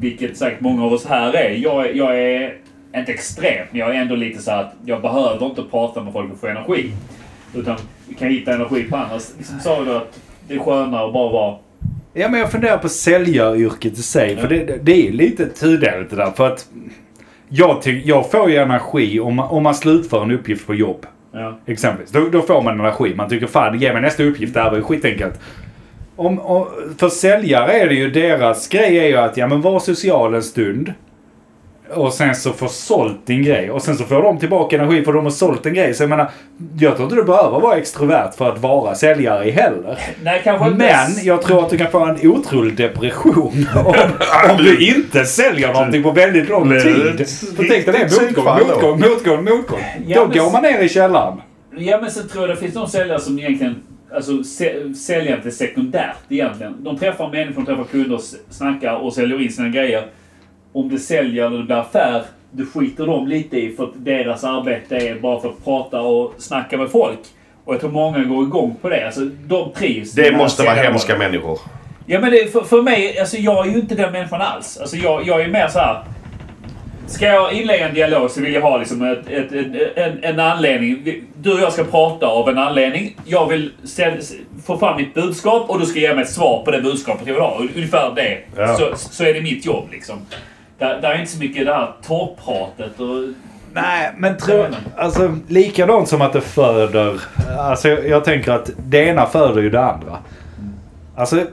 [0.00, 1.50] vilket säkert många av oss här är.
[1.50, 2.54] Jag, jag är
[2.96, 6.32] inte extrem, men jag är ändå lite så att jag behöver inte prata med folk
[6.32, 6.92] och få energi.
[7.54, 7.76] Utan
[8.08, 9.14] vi kan hitta energi på andra.
[9.38, 11.56] Liksom sa du att det är skönare att bara vara...
[12.14, 14.36] Ja, men jag funderar på säljaryrket i sig.
[14.36, 16.30] För det, det- är lite tudeligt det där.
[16.30, 16.68] För att
[17.48, 21.06] jag, ty, jag får ju energi om man, om man slutför en uppgift på jobb.
[21.32, 21.58] Ja.
[21.66, 22.10] Exempelvis.
[22.12, 23.14] Då, då får man energi.
[23.14, 24.54] Man tycker fan, ge mig nästa uppgift.
[24.54, 25.40] Det här var ju skitenkelt.
[26.16, 26.66] Om, om,
[26.98, 30.42] för säljare är det ju deras grej är ju att ja men var social en
[30.42, 30.92] stund.
[31.94, 33.70] Och sen så få sålt din grej.
[33.70, 35.94] Och sen så får de tillbaka energi för de har sålt en grej.
[35.94, 36.30] Så jag menar,
[36.78, 39.98] jag tror inte du behöver vara extrovert för att vara säljare heller.
[40.22, 40.78] Nej, kanske inte...
[40.78, 43.94] Men jag tror att du kan få en otrolig depression om,
[44.50, 47.28] om du inte säljer någonting på väldigt lång tid.
[47.56, 49.80] För tänk dig det, motgång, motgång, motgång, motgång.
[50.06, 51.40] Ja, Då går man ner i källaren.
[51.76, 53.74] Ja, men sen tror jag det finns de säljare som egentligen...
[54.14, 56.84] Alltså sä- säljandet är sekundärt egentligen.
[56.84, 58.20] De träffar människor, de träffar kunder,
[58.50, 60.06] snackar och säljer in sina grejer.
[60.78, 64.44] Om det säljer eller det blir affär, det skiter de lite i för att deras
[64.44, 67.18] arbete är bara för att prata och snacka med folk.
[67.64, 69.06] Och jag tror många går igång på det.
[69.06, 70.12] Alltså, de trivs.
[70.12, 71.58] Det måste vara hemska människor.
[72.06, 74.78] Ja men det, för, för mig, alltså jag är ju inte den människan alls.
[74.78, 76.02] Alltså jag, jag är mer så här.
[77.06, 80.40] Ska jag inleda en dialog så vill jag ha liksom ett, ett, ett, en, en
[80.40, 81.22] anledning.
[81.34, 83.16] Du och jag ska prata av en anledning.
[83.24, 84.12] Jag vill ställ,
[84.66, 87.34] få fram mitt budskap och du ska ge mig ett svar på det budskapet jag
[87.34, 87.58] vill ha.
[87.76, 88.38] Ungefär det.
[88.56, 88.76] Ja.
[88.76, 90.18] Så, så är det mitt jobb liksom.
[90.78, 93.34] Där, där är inte så mycket det här torrpratet och...
[93.72, 94.66] Nej, men tror...
[94.96, 97.20] Alltså likadant som att det föder...
[97.58, 100.18] Alltså jag, jag tänker att det ena föder ju det andra.
[101.16, 101.46] Alltså,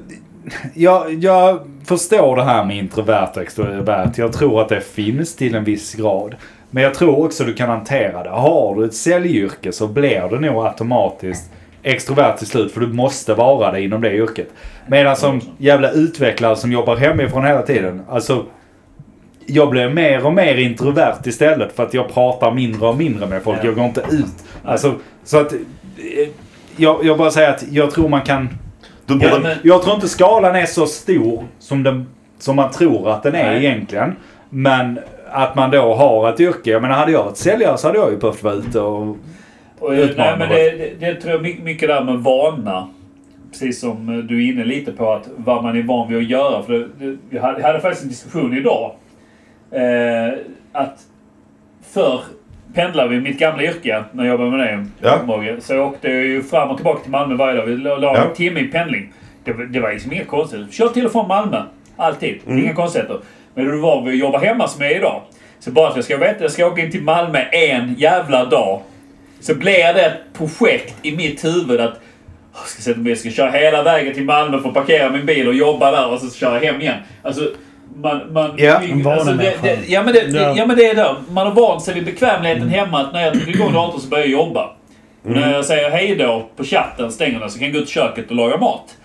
[0.73, 4.11] jag, jag förstår det här med introvert och extrovert.
[4.17, 6.35] Jag tror att det finns till en viss grad.
[6.69, 8.29] Men jag tror också du kan hantera det.
[8.29, 11.51] Har du ett säljyrke så blir du nog automatiskt
[11.83, 12.71] extrovert till slut.
[12.73, 14.49] För du måste vara det inom det yrket.
[14.87, 18.01] Medan som jävla utvecklare som jobbar hemifrån hela tiden.
[18.09, 18.45] Alltså,
[19.45, 23.43] jag blir mer och mer introvert istället för att jag pratar mindre och mindre med
[23.43, 23.57] folk.
[23.61, 23.65] Ja.
[23.65, 24.45] Jag går inte ut.
[24.63, 25.53] Alltså, så att...
[25.53, 25.59] eh,
[26.77, 28.49] Jag, jag bara säger att jag tror man kan...
[29.05, 29.41] Du Ja, borde...
[29.43, 32.07] men- Jag tror inte skalan är så stor som, den,
[32.39, 33.65] som man tror att den är Nej.
[33.65, 34.15] egentligen.
[34.49, 34.99] Men
[35.31, 36.69] att man då har ett yrke.
[36.71, 39.17] Jag menar hade jag varit säljare så hade jag ju behövt vara ute och...
[39.79, 42.87] Och, Utmanar nej, men det, det, det tror jag mycket, mycket där med vana.
[43.51, 46.29] Precis som eh, du är inne lite på att vad man är van vid att
[46.29, 46.63] göra.
[46.63, 48.91] För det, det, hade, hade faktiskt en diskussion idag.
[49.75, 50.33] Eh,
[50.71, 50.99] att
[51.93, 52.21] för
[52.73, 54.85] pendlade vi mitt gamla yrke när jag jobbade med det.
[55.01, 55.19] Ja.
[55.25, 57.65] Mogge, Så jag åkte ju fram och tillbaka till Malmö varje dag.
[57.65, 58.17] Vi la Ja.
[58.17, 59.13] en timme i pendling.
[59.43, 60.73] Det, var- det var liksom inget konstigt.
[60.73, 61.61] Kör till och från Malmö.
[61.97, 62.39] Alltid.
[62.47, 62.59] Mm.
[62.63, 63.19] Inga konstigheter.
[63.53, 65.21] Men du var vi att jobba hemma som jag är idag.
[65.59, 68.81] Så bara att jag ska veta, jag ska åka in till Malmö en jävla dag.
[69.39, 71.99] Så blir det ett projekt i mitt huvud att
[72.53, 75.25] jag ska, sätta mig, jag ska köra hela vägen till Malmö för att parkera min
[75.25, 76.97] bil och jobba där och så köra hem igen.
[77.23, 77.41] Alltså,
[77.95, 78.33] man...
[78.33, 80.53] man Ja, en alltså, det, det, ja, men det, Ja.
[80.57, 81.15] ja men det är det.
[81.29, 84.25] Man har vant sig vid bekvämligheten hemma att när jag trycker igång datorn så börjar
[84.25, 84.69] jag jobba.
[85.23, 87.89] Och när jag säger hej då på chatten, stänger den, så kan jag gå ut
[87.89, 88.97] i köket och laga mat.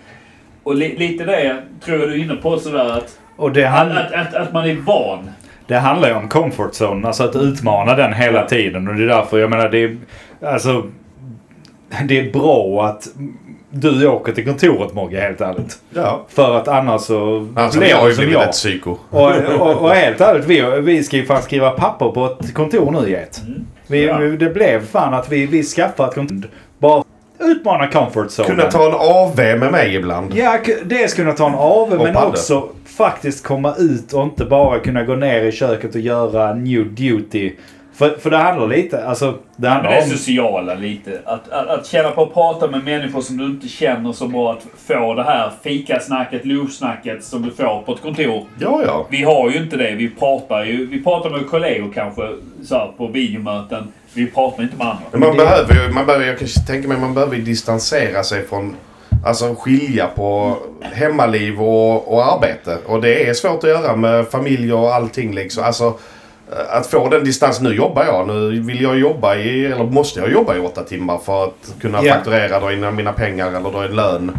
[0.63, 3.73] Och li, lite det tror jag du är inne på sådär att, Och det, att,
[3.73, 5.29] hand, att, att, att man är van.
[5.67, 7.07] det handlar ju om comfort zone.
[7.07, 8.87] Alltså att utmana den hela tiden.
[8.87, 9.97] Och det är därför jag menar det är...
[10.45, 10.83] Alltså...
[12.05, 13.07] Det är bra att
[13.71, 15.77] du åker till kontoret Mogge helt ärligt.
[15.93, 16.25] Ja.
[16.29, 18.43] För att annars så Alltså, blir jag ju som blivit jag.
[18.49, 18.97] ett psyko.
[19.09, 22.91] Och, och, och helt ärligt, vi, vi ska ju fan skriva papper på ett kontor
[22.91, 23.41] nu Get.
[23.87, 24.17] Vi, Ja.
[24.17, 26.49] vi, det blev fan att vi, vi skaffade ett kontor.
[26.79, 27.03] Bara
[27.39, 28.47] utmana comfort zone.
[28.49, 30.33] Kunna ta en AV med mig ibland.
[30.35, 32.27] Ja, dels kunna ta en AV men padda.
[32.27, 36.93] också faktiskt komma ut och inte bara kunna gå ner i köket och göra new
[36.95, 37.51] duty.
[37.93, 40.09] För, för det handlar lite, alltså det Men handlar det är om...
[40.09, 41.19] sociala lite.
[41.25, 44.51] Att, att, att känna på att prata med människor som du inte känner så bra.
[44.53, 48.45] Att få det här fikasnacket, lunchsnacket som du får på ett kontor.
[48.59, 49.07] Ja, ja.
[49.09, 49.95] Vi har ju inte det.
[49.95, 52.21] Vi pratar ju vi pratar med kollegor kanske
[52.63, 53.87] så här, på videomöten.
[54.13, 55.03] Vi pratar inte med andra.
[55.11, 58.47] Men man det- behöver ju, man behöver, jag kan tänka mig, man behöver distansera sig
[58.47, 58.75] från
[59.25, 62.77] Alltså skilja på hemmaliv och, och arbete.
[62.87, 65.63] Och det är svårt att göra med familj och allting liksom.
[65.63, 65.93] Alltså
[66.69, 67.63] att få den distansen.
[67.63, 68.27] Nu jobbar jag.
[68.27, 71.99] Nu vill jag jobba i, eller måste jag jobba i åtta timmar för att kunna
[72.03, 72.13] Ja.
[72.13, 74.31] fakturera, dra in mina pengar eller dra in lön.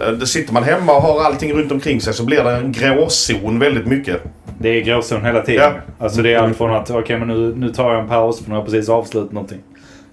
[0.00, 2.72] Eh, Då sitter man hemma och har allting runt omkring sig så blir det en
[2.72, 4.22] gråzon väldigt mycket.
[4.60, 5.72] Det är gråzon hela tiden.
[5.74, 6.04] Ja.
[6.04, 8.44] Alltså det är allt från att okej men nu, nu tar jag en paus för
[8.50, 9.58] nu har jag precis avslutat någonting.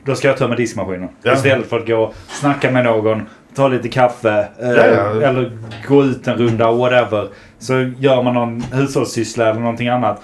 [0.05, 1.09] Då ska jag tömma diskmaskinen.
[1.23, 1.33] Ja.
[1.33, 3.21] Istället för att gå och snacka med någon,
[3.55, 5.21] ta lite kaffe eh, ja.
[5.21, 5.57] eller
[5.87, 7.27] gå ut en runda whatever.
[7.59, 10.21] Så gör man någon hushållssyssla eller någonting annat.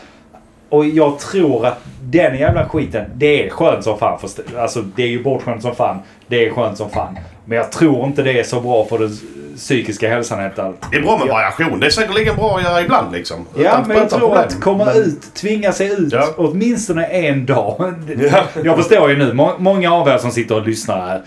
[0.71, 4.19] Och jag tror att den jävla skiten, det är skönt som fan.
[4.19, 5.99] För, alltså det är ju bortskämt som fan.
[6.27, 7.19] Det är skönt som fan.
[7.45, 9.17] Men jag tror inte det är så bra för den
[9.57, 10.77] psykiska hälsan helt allt.
[10.91, 11.79] Det är bra med variation.
[11.79, 13.45] Det är säkerligen bra att göra ibland liksom.
[13.55, 14.39] Ja, Utan- men jag tror problem.
[14.47, 16.27] att komma ut, tvinga sig ut Ja.
[16.37, 17.93] åtminstone en dag.
[18.31, 18.43] Ja.
[18.63, 21.21] Jag förstår ju nu, må- många av er som sitter och lyssnar här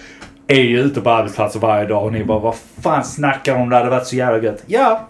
[0.47, 3.71] är ju ute på arbetsplatser varje dag och ni bara vad fan snackar de om?
[3.71, 4.63] Det hade varit så jävla gött.
[4.67, 5.01] Ja,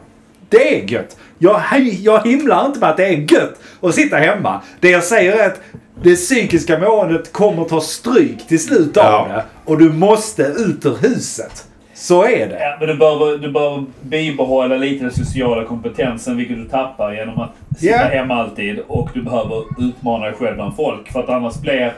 [0.48, 1.16] det är gött.
[1.38, 1.60] Jag,
[2.00, 4.60] jag himlar inte med att det är gött att sitta hemma.
[4.80, 5.60] Det jag säger är att
[6.02, 9.26] det psykiska måendet kommer ta stryk till slut av Ja.
[9.34, 9.44] det.
[9.64, 11.64] Och du måste ut ur huset.
[11.94, 12.58] Så är det.
[12.60, 17.38] Ja, men du behöver, du behöver bibehålla lite den sociala kompetensen, vilket du tappar genom
[17.40, 17.98] att sitta Ja.
[18.18, 18.78] hemma alltid.
[18.86, 21.12] Och du behöver utmana dig själv bland folk.
[21.12, 21.92] För att annars blir...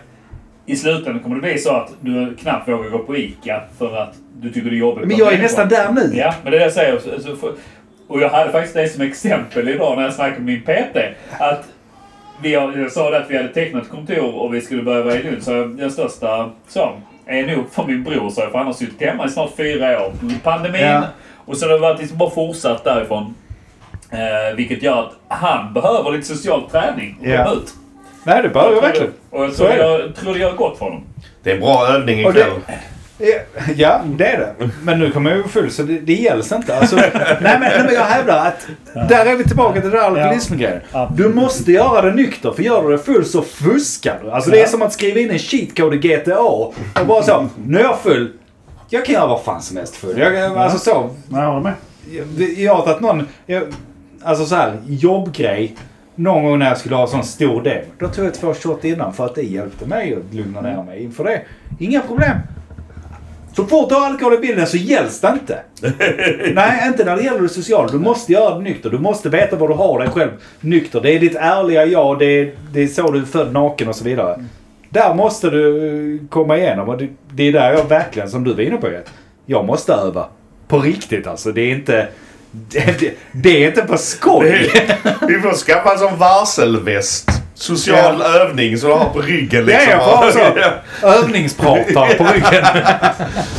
[0.68, 4.14] I slutändan kommer det bli så att du knappt vågar gå på ICA för att
[4.40, 5.08] du tycker det är jobbigt.
[5.08, 6.10] Men jag är nästan där nu.
[6.14, 7.00] Ja, men det är det jag säger.
[8.08, 10.96] Och jag hade faktiskt det som exempel idag när jag snackade med min PT.
[11.38, 11.64] Att
[12.42, 15.14] vi har, jag sa det att vi hade tecknat kontor och vi skulle börja vara
[15.14, 15.42] i Lund.
[15.42, 16.92] Så den största så,
[17.26, 20.06] är nog för min bror, så jag, för han har suttit hemma i snart fyra
[20.06, 20.12] år.
[20.42, 20.80] Pandemin.
[20.82, 21.02] Ja.
[21.44, 23.34] Och så har det varit liksom bara fortsatt därifrån.
[24.10, 27.44] Eh, vilket gör att han behöver lite social träning och Ja.
[27.44, 27.74] komma ut.
[28.24, 29.12] Nej, det behöver jag verkligen.
[29.30, 31.02] Och jag tror, jag tror det gör gott för honom.
[31.42, 32.60] Det är en bra övning Och det- ikväll.
[33.18, 33.34] Ja,
[33.76, 34.70] Ja, det är det.
[34.82, 36.76] Men nu kommer jag ju full så det, det gälls inte.
[36.78, 37.10] Alltså, nej,
[37.40, 38.66] men, nej, men jag hävdar att
[39.08, 40.80] där är vi tillbaka till det där alkoholismen-grejen.
[40.92, 41.10] Ja.
[41.16, 44.30] Du måste göra det nykter för gör du det full så fuskar du.
[44.30, 44.68] Alltså det är Ja.
[44.68, 46.74] som att skriva in en cheat code i GTA och
[47.06, 47.48] bara så.
[47.66, 48.32] Nu är jag full.
[48.90, 50.18] Jag kan göra vad fan som helst full.
[50.18, 51.10] Jag, alltså så.
[51.28, 51.72] Nej, jag håller med.
[52.10, 53.62] Jag, jag har tagit någon, jag,
[54.22, 55.74] alltså så här, jobbgrej.
[56.14, 57.84] Någon gång när jag skulle ha en sån stor del.
[57.98, 61.02] Då tog jag två shot innan för att det hjälpte mig att lugna ner mig
[61.02, 61.42] inför det.
[61.78, 62.36] Inga problem.
[63.56, 65.58] Så fort du har alkohol i bilden så gälls det inte.
[66.54, 67.88] Nej, inte när det gäller det sociala.
[67.88, 68.90] Du måste göra det nykter.
[68.90, 70.30] Du måste veta vad du har dig själv
[70.60, 71.00] nykter.
[71.00, 72.18] Det är ditt ärliga jag.
[72.18, 74.44] Det är, det är så du är född naken och så vidare.
[74.88, 76.88] Där måste du komma igenom.
[76.88, 78.90] Och det, det är där jag verkligen, som du var inne på,
[79.46, 80.26] jag måste öva.
[80.68, 81.52] På riktigt alltså.
[81.52, 82.08] Det är inte...
[82.50, 84.70] Det, det, det är inte på skoj.
[85.28, 87.35] Vi får skaffa en sån varselväst.
[87.58, 89.90] Social övning som du har på ryggen Ja, liksom.
[89.90, 91.06] jag får ha så.
[91.06, 92.64] Övningspratar på ryggen.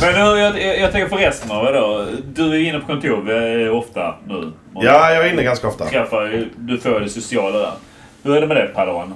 [0.00, 2.06] Men nu, jag, jag, jag tänker för resten av er då.
[2.34, 3.30] Du är inne på kontor
[3.66, 4.52] eh, ofta nu.
[4.74, 5.84] Ja, jag är inne ganska ofta.
[5.84, 7.72] Träffar, du får det sociala där.
[8.22, 9.14] Hur är det med det Padawan?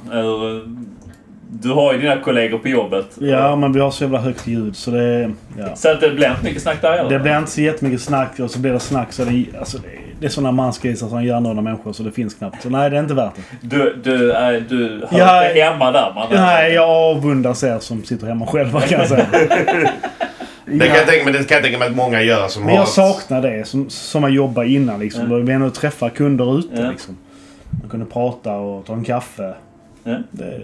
[1.60, 3.06] Du har ju dina kollegor på jobbet.
[3.20, 5.30] Ja, men vi har så jävla högt ljud så det...
[5.58, 5.76] Ja.
[5.76, 7.10] Så att det blir inte mycket snack där eller?
[7.10, 9.88] Det blir inte så jättemycket snack och så blir det snack så det, alltså det,
[10.20, 12.62] det är sådana mansgrisar som hjärndöda människor så det finns knappt.
[12.62, 13.42] Så nej, det är inte värt det.
[13.76, 16.26] Du, du, är, du hör Ja, inte hemma där man.
[16.30, 19.26] Nej, jag avundas er som sitter hemma själva kan jag säga.
[20.64, 22.70] Det kan jag tänka mig, det kan jag tänka mig att många gör som Men
[22.70, 22.78] har...
[22.78, 25.28] jag saknar det som, som jag jobbade innan liksom.
[25.28, 26.90] Då vi ändå träffa kunder ute Ja.
[26.90, 27.16] liksom.
[27.80, 29.54] Man kunde prata och ta en kaffe.
[30.04, 30.16] Ja.
[30.30, 30.60] Det,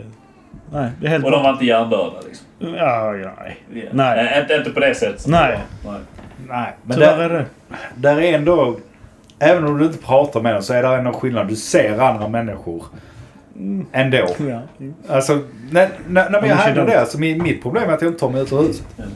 [0.72, 2.46] nej, det är helt Och de var inte hjärndöda liksom?
[2.58, 3.56] Ja, ja, nej.
[3.72, 3.82] Ja.
[3.92, 4.24] Nej.
[4.24, 5.20] Nej, Inte, inte på det sättet.
[5.20, 5.58] som Nej.
[5.84, 5.90] det.
[5.90, 6.00] Nej.
[6.48, 7.44] Nej, men Tyvärr där, är det.
[7.94, 8.76] där är ändå...
[9.38, 11.48] Även om du inte pratar med dem så är det ändå skillnad.
[11.48, 12.84] Du ser andra människor.
[13.92, 14.26] Ändå.
[14.48, 14.60] Ja.
[15.14, 15.38] Alltså,
[15.70, 17.00] när, när, när Ja, jag shit, det.
[17.00, 18.86] Alltså, mitt problem är att jag inte tar mig ut ur huset.
[18.98, 19.10] Mm.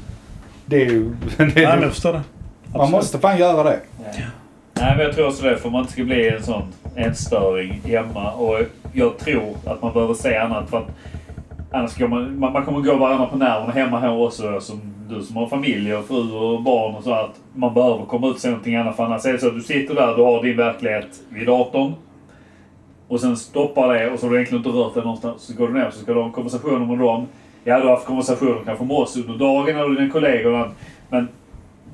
[0.67, 1.05] Det är ju...
[1.37, 2.19] Det Nej, är, men jag förstår det.
[2.73, 2.91] man Absolut.
[2.91, 3.81] måste fan göra det.
[4.75, 5.57] Nej, men jag tror också det.
[5.57, 6.63] För man inte ska bli en sån
[6.97, 8.33] enstöring hemma.
[8.33, 8.59] Och
[8.93, 10.71] jag tror att man behöver se annat.
[10.71, 10.89] För att
[11.73, 14.61] annars går man, man, man kommer gå varandra på nerverna hemma här också.
[14.61, 17.13] Som du som har familj och fru och barn och så.
[17.13, 18.97] Att man behöver komma ut och se någonting annat.
[18.97, 21.93] För annars är det så att du sitter där, du har din verklighet vid datorn.
[23.09, 25.43] Och sen stoppar det och så har du egentligen inte rört dig någonstans.
[25.43, 27.27] Så går du ner och så ska du ha en konversation med dem.
[27.65, 30.71] Ja, du har haft konversationer kanske med oss under dagen eller dina kollegor.
[31.09, 31.29] Men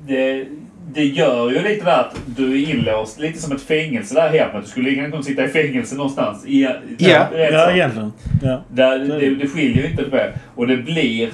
[0.07, 0.47] det,
[0.93, 4.61] det gör ju lite där att du är inlåst, lite som ett fängelse där hemma.
[4.61, 6.45] Du skulle gärna kunna sitta i fängelse någonstans.
[6.47, 6.61] I,
[6.97, 7.27] Ja.
[7.31, 7.71] rätt Ja, så.
[7.71, 8.13] egentligen.
[8.43, 8.61] Ja.
[8.69, 10.33] Där, det, det skiljer ju inte på det.
[10.55, 11.29] Och det blir,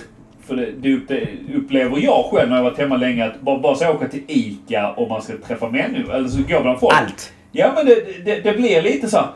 [0.48, 1.12] för det, det upp-
[1.56, 4.92] upplever jag själv när jag varit hemma länge, att bara, bara så åka till ICA
[4.94, 6.94] om man ska träffa människor, eller så går bland folk.
[6.96, 7.34] Allt.
[7.52, 9.28] Ja men det, det, det blir lite så här,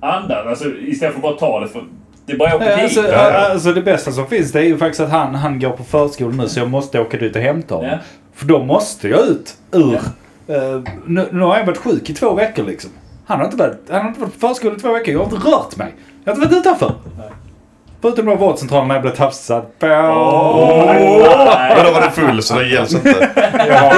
[0.00, 1.84] Andas, alltså istället för att bara ta det för...
[2.30, 3.12] Det är bara att åka till Alltså,
[3.52, 6.36] alltså det bästa som finns det är ju faktiskt att han, han går på förskolan
[6.36, 7.90] nu så jag måste åka dit och hämta honom.
[7.90, 7.98] Ja.
[8.34, 9.94] För då måste jag ut ur...
[9.94, 12.90] eh, nu, nu har jag varit sjuk i två veckor liksom.
[13.26, 15.12] Han har inte varit, han har inte varit på förskolan i två veckor.
[15.14, 15.94] Jag har inte rört mig.
[16.24, 16.92] Jag har inte varit utanför.
[18.02, 19.86] Förutom några vårdcentraler när jag blev tafsad på.
[19.86, 23.30] Men då var du full så det gälls inte.
[23.58, 23.96] Jag, var,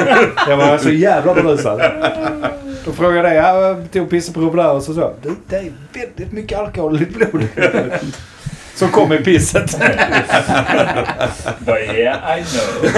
[0.48, 1.82] jag var så jävla berusad.
[2.84, 6.58] Då frågade jag, jag tog pissprov där och så sa du det är väldigt mycket
[6.58, 7.48] alkohol i ditt blod.
[8.74, 9.78] Som kom i pisset.
[11.58, 12.92] Bara, yeah, I know.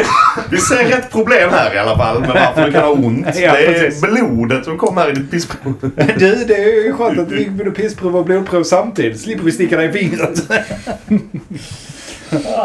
[0.50, 3.26] Vi ser ett problem här i alla fall med varför du kan ha ont.
[3.26, 4.00] Ja, det är precis.
[4.00, 5.74] blodet som kommer här i ditt pissprov.
[6.18, 9.20] Du, det är ju skönt att vi gick både pissprov och blodprov samtidigt.
[9.20, 10.42] Slipper vi sticka dig i fingret.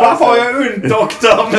[0.02, 1.52] Varför har jag ont doktorn?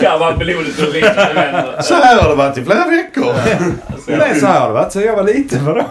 [0.00, 1.84] Kan vara blodet och.
[1.84, 3.34] Så här har det varit i flera veckor.
[4.06, 5.64] Nej, så här har det varit så jag var liten.
[5.64, 5.84] Vadå?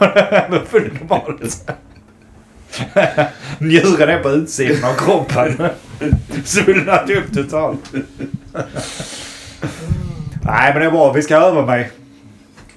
[0.71, 1.71] Normalt.
[3.59, 5.67] Njuren är på utsidan av kroppen.
[6.45, 7.79] Svullnat upp totalt.
[10.45, 11.11] Nej men det är bra.
[11.11, 11.91] Vi ska öva mig.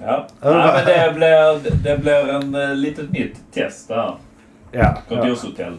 [0.04, 0.26] Ja.
[0.40, 3.96] ja, men det blir, det blir en uh, litet nytt test där.
[3.96, 4.18] Ja.
[4.72, 4.96] ja.
[5.08, 5.72] Kontorshotell.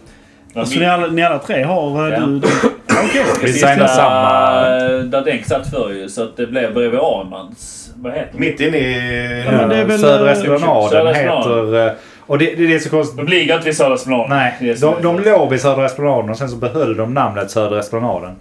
[0.53, 2.07] Där Så min- ni alla, ni alla tre har...
[2.07, 2.19] eh, Ja.
[2.25, 2.47] Du, du,
[3.05, 3.23] Okej.
[3.41, 4.77] Vi Sista, signar samma.
[4.77, 6.09] eh, Där Denk satt för ju.
[6.09, 7.89] Så att det blev bredvid Armans...
[7.95, 8.39] Vad heter det?
[8.39, 9.43] Mitt inne i...
[9.45, 11.95] Ja, men det är väl, Södra Esplanaden Södra heter...
[12.27, 13.17] Och det, det, det är så konstigt.
[13.17, 14.29] De ligger inte vid Södra Esplanad.
[14.29, 17.79] Nej, de, är- de låg vid Södra Esplanaden och sen så behöll de namnet Södra
[17.79, 18.35] Esplanaden.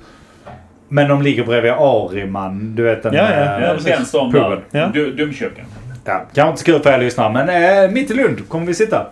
[0.89, 4.51] Men de ligger bredvid Ariman, du vet den Ja, ja, Ja, vänster om puben.
[4.71, 4.81] där.
[4.81, 4.91] Ja.
[4.95, 5.65] Du, Dumköken.
[6.05, 8.75] Ja, kanske inte så kul för er lyssnare men eh, mitt i Lund kommer vi
[8.75, 9.07] sitta.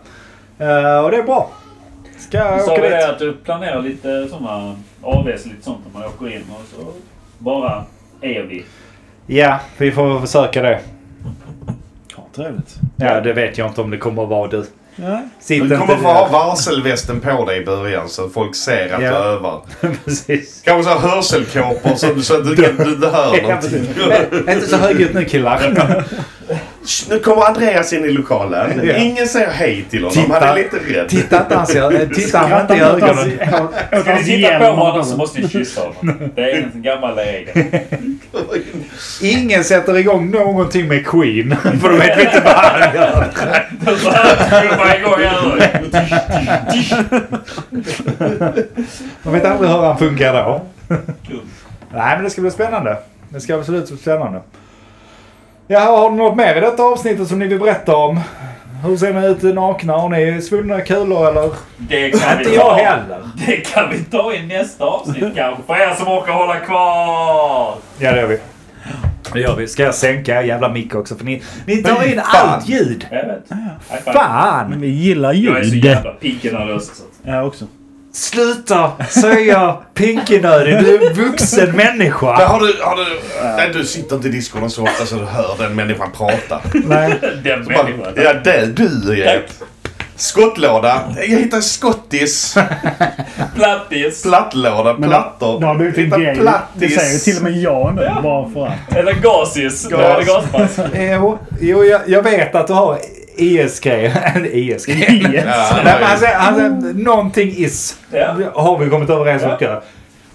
[0.59, 1.51] Eh, och det är bra.
[2.18, 3.05] Ska jag Sa åka dit?
[3.05, 6.87] att du planerar lite sådana AWs lite sånt när man åker in och så
[7.39, 7.85] bara
[8.20, 8.64] är vi.
[9.27, 10.81] Ja, vi får försöka det.
[12.37, 12.74] Ja, trevligt.
[12.97, 14.64] Ja, det vet jag inte om det kommer att vara du.
[14.97, 15.22] Ja.
[15.41, 19.03] Sitt Du kommer inte få ha varselvästen på dig i början så folk ser att
[19.03, 19.11] Ja.
[19.11, 19.61] du övar.
[20.05, 20.62] Precis.
[20.64, 23.87] Kanske så hörselkåpor så, så att du, kan, du, du hör någonting.
[24.55, 26.05] Inte så högljutt nu killar.
[27.09, 28.80] Nu kommer Andreas in i lokalen.
[28.85, 28.97] Ja.
[28.97, 30.14] Ingen säger hej till honom.
[30.14, 30.32] Titta.
[30.32, 31.09] Han är lite rädd.
[31.09, 33.39] Titta inte han ser, titta han inte i ögonen.
[34.03, 36.30] Ska ni titta på honom så måste ni kyssa honom.
[36.35, 37.64] Det är en gammal regel.
[39.22, 41.57] Ingen sätter igång någonting med Queen.
[41.80, 43.30] För då vet vi inte vad han gör.
[43.35, 45.82] Här trumma igång här
[49.22, 50.64] Man vet aldrig hur han funkar då.
[51.93, 52.97] Nej, men det ska bli spännande.
[53.28, 54.41] Det ska absolut bli spännande.
[55.67, 58.21] Ja, har du något mer i detta avsnittet som ni vill berätta om?
[58.85, 59.93] Hur ser ni ut nakna?
[59.93, 61.51] Har ni svullna kulor eller?
[61.79, 62.75] Det kan Inte vi jag ta.
[62.85, 63.19] heller.
[63.47, 65.62] Det kan vi ta i nästa avsnitt kanske.
[65.67, 67.75] För er som orkar hålla kvar.
[67.99, 68.39] Ja, det gör vi.
[69.33, 69.69] Det gör vi.
[69.69, 71.15] Ska jag sänka er jävla mick också?
[71.17, 72.49] För ni, ni tar in fan.
[72.49, 73.07] allt ljud.
[73.11, 73.49] Jag vet.
[73.49, 74.01] Five.
[74.05, 74.81] Men Fan!
[74.81, 75.85] vi gillar Jag är så ljud.
[75.85, 76.87] jävla pinkenös.
[76.87, 77.65] så att- Ja, också.
[78.15, 80.79] Sluta säga pinkenödig.
[80.79, 82.27] Du är en vuxen Men människa.
[82.47, 83.21] har du, har du,
[83.57, 86.61] nej, du sitter inte i discon så ofta så du hör den människan prata.
[86.75, 87.19] Nej.
[87.45, 88.12] Den Bara, människan.
[88.17, 89.43] ja, det du är.
[90.17, 91.03] Skottlåda.
[91.17, 92.55] Jag hittar skottis.
[93.55, 94.23] Plattis.
[94.23, 94.95] Plattlåda.
[94.99, 95.61] Men Plattor.
[95.61, 96.37] det har blivit en grej.
[96.75, 98.11] Det säger till och med jag nu.
[98.23, 98.97] Bara för att.
[98.97, 99.89] Eller gasis.
[99.89, 100.01] Gas.
[100.01, 100.79] Eller gasmask.
[100.95, 102.99] Jo, jo jag, jag vet att du har
[103.37, 103.87] ISG.
[104.53, 104.89] ISG.
[104.89, 105.45] Yes.
[105.47, 107.97] Ja, Nej, han säger, någonting is.
[108.11, 108.37] Ja.
[108.55, 109.82] Har vi kommit överens om Ja.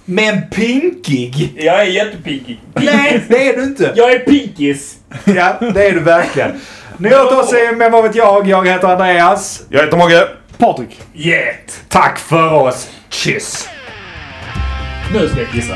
[0.05, 1.53] Men pinkig?
[1.57, 2.59] Jag är jättepinkig.
[2.73, 3.93] Nej, det är du inte.
[3.95, 4.95] Jag är pinkis.
[5.25, 6.51] Ja, det är du verkligen.
[6.97, 8.47] Ni har hört oss i Men vad vet jag?
[8.47, 9.61] Jag heter Andreas.
[9.69, 10.27] Jag heter Mogge.
[10.57, 11.01] Patrik.
[11.13, 11.81] Get.
[11.89, 12.89] Tack för oss.
[13.09, 13.69] Kyss.
[15.13, 15.75] Nu ska jag kissa.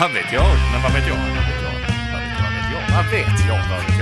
[0.00, 0.44] Vad vet jag?
[0.72, 1.16] Men vad vet jag?
[1.16, 1.72] Vad vet jag?
[2.12, 2.96] Vad vet jag?
[2.96, 3.58] Vad vet jag?
[3.70, 4.01] Vad vet jag?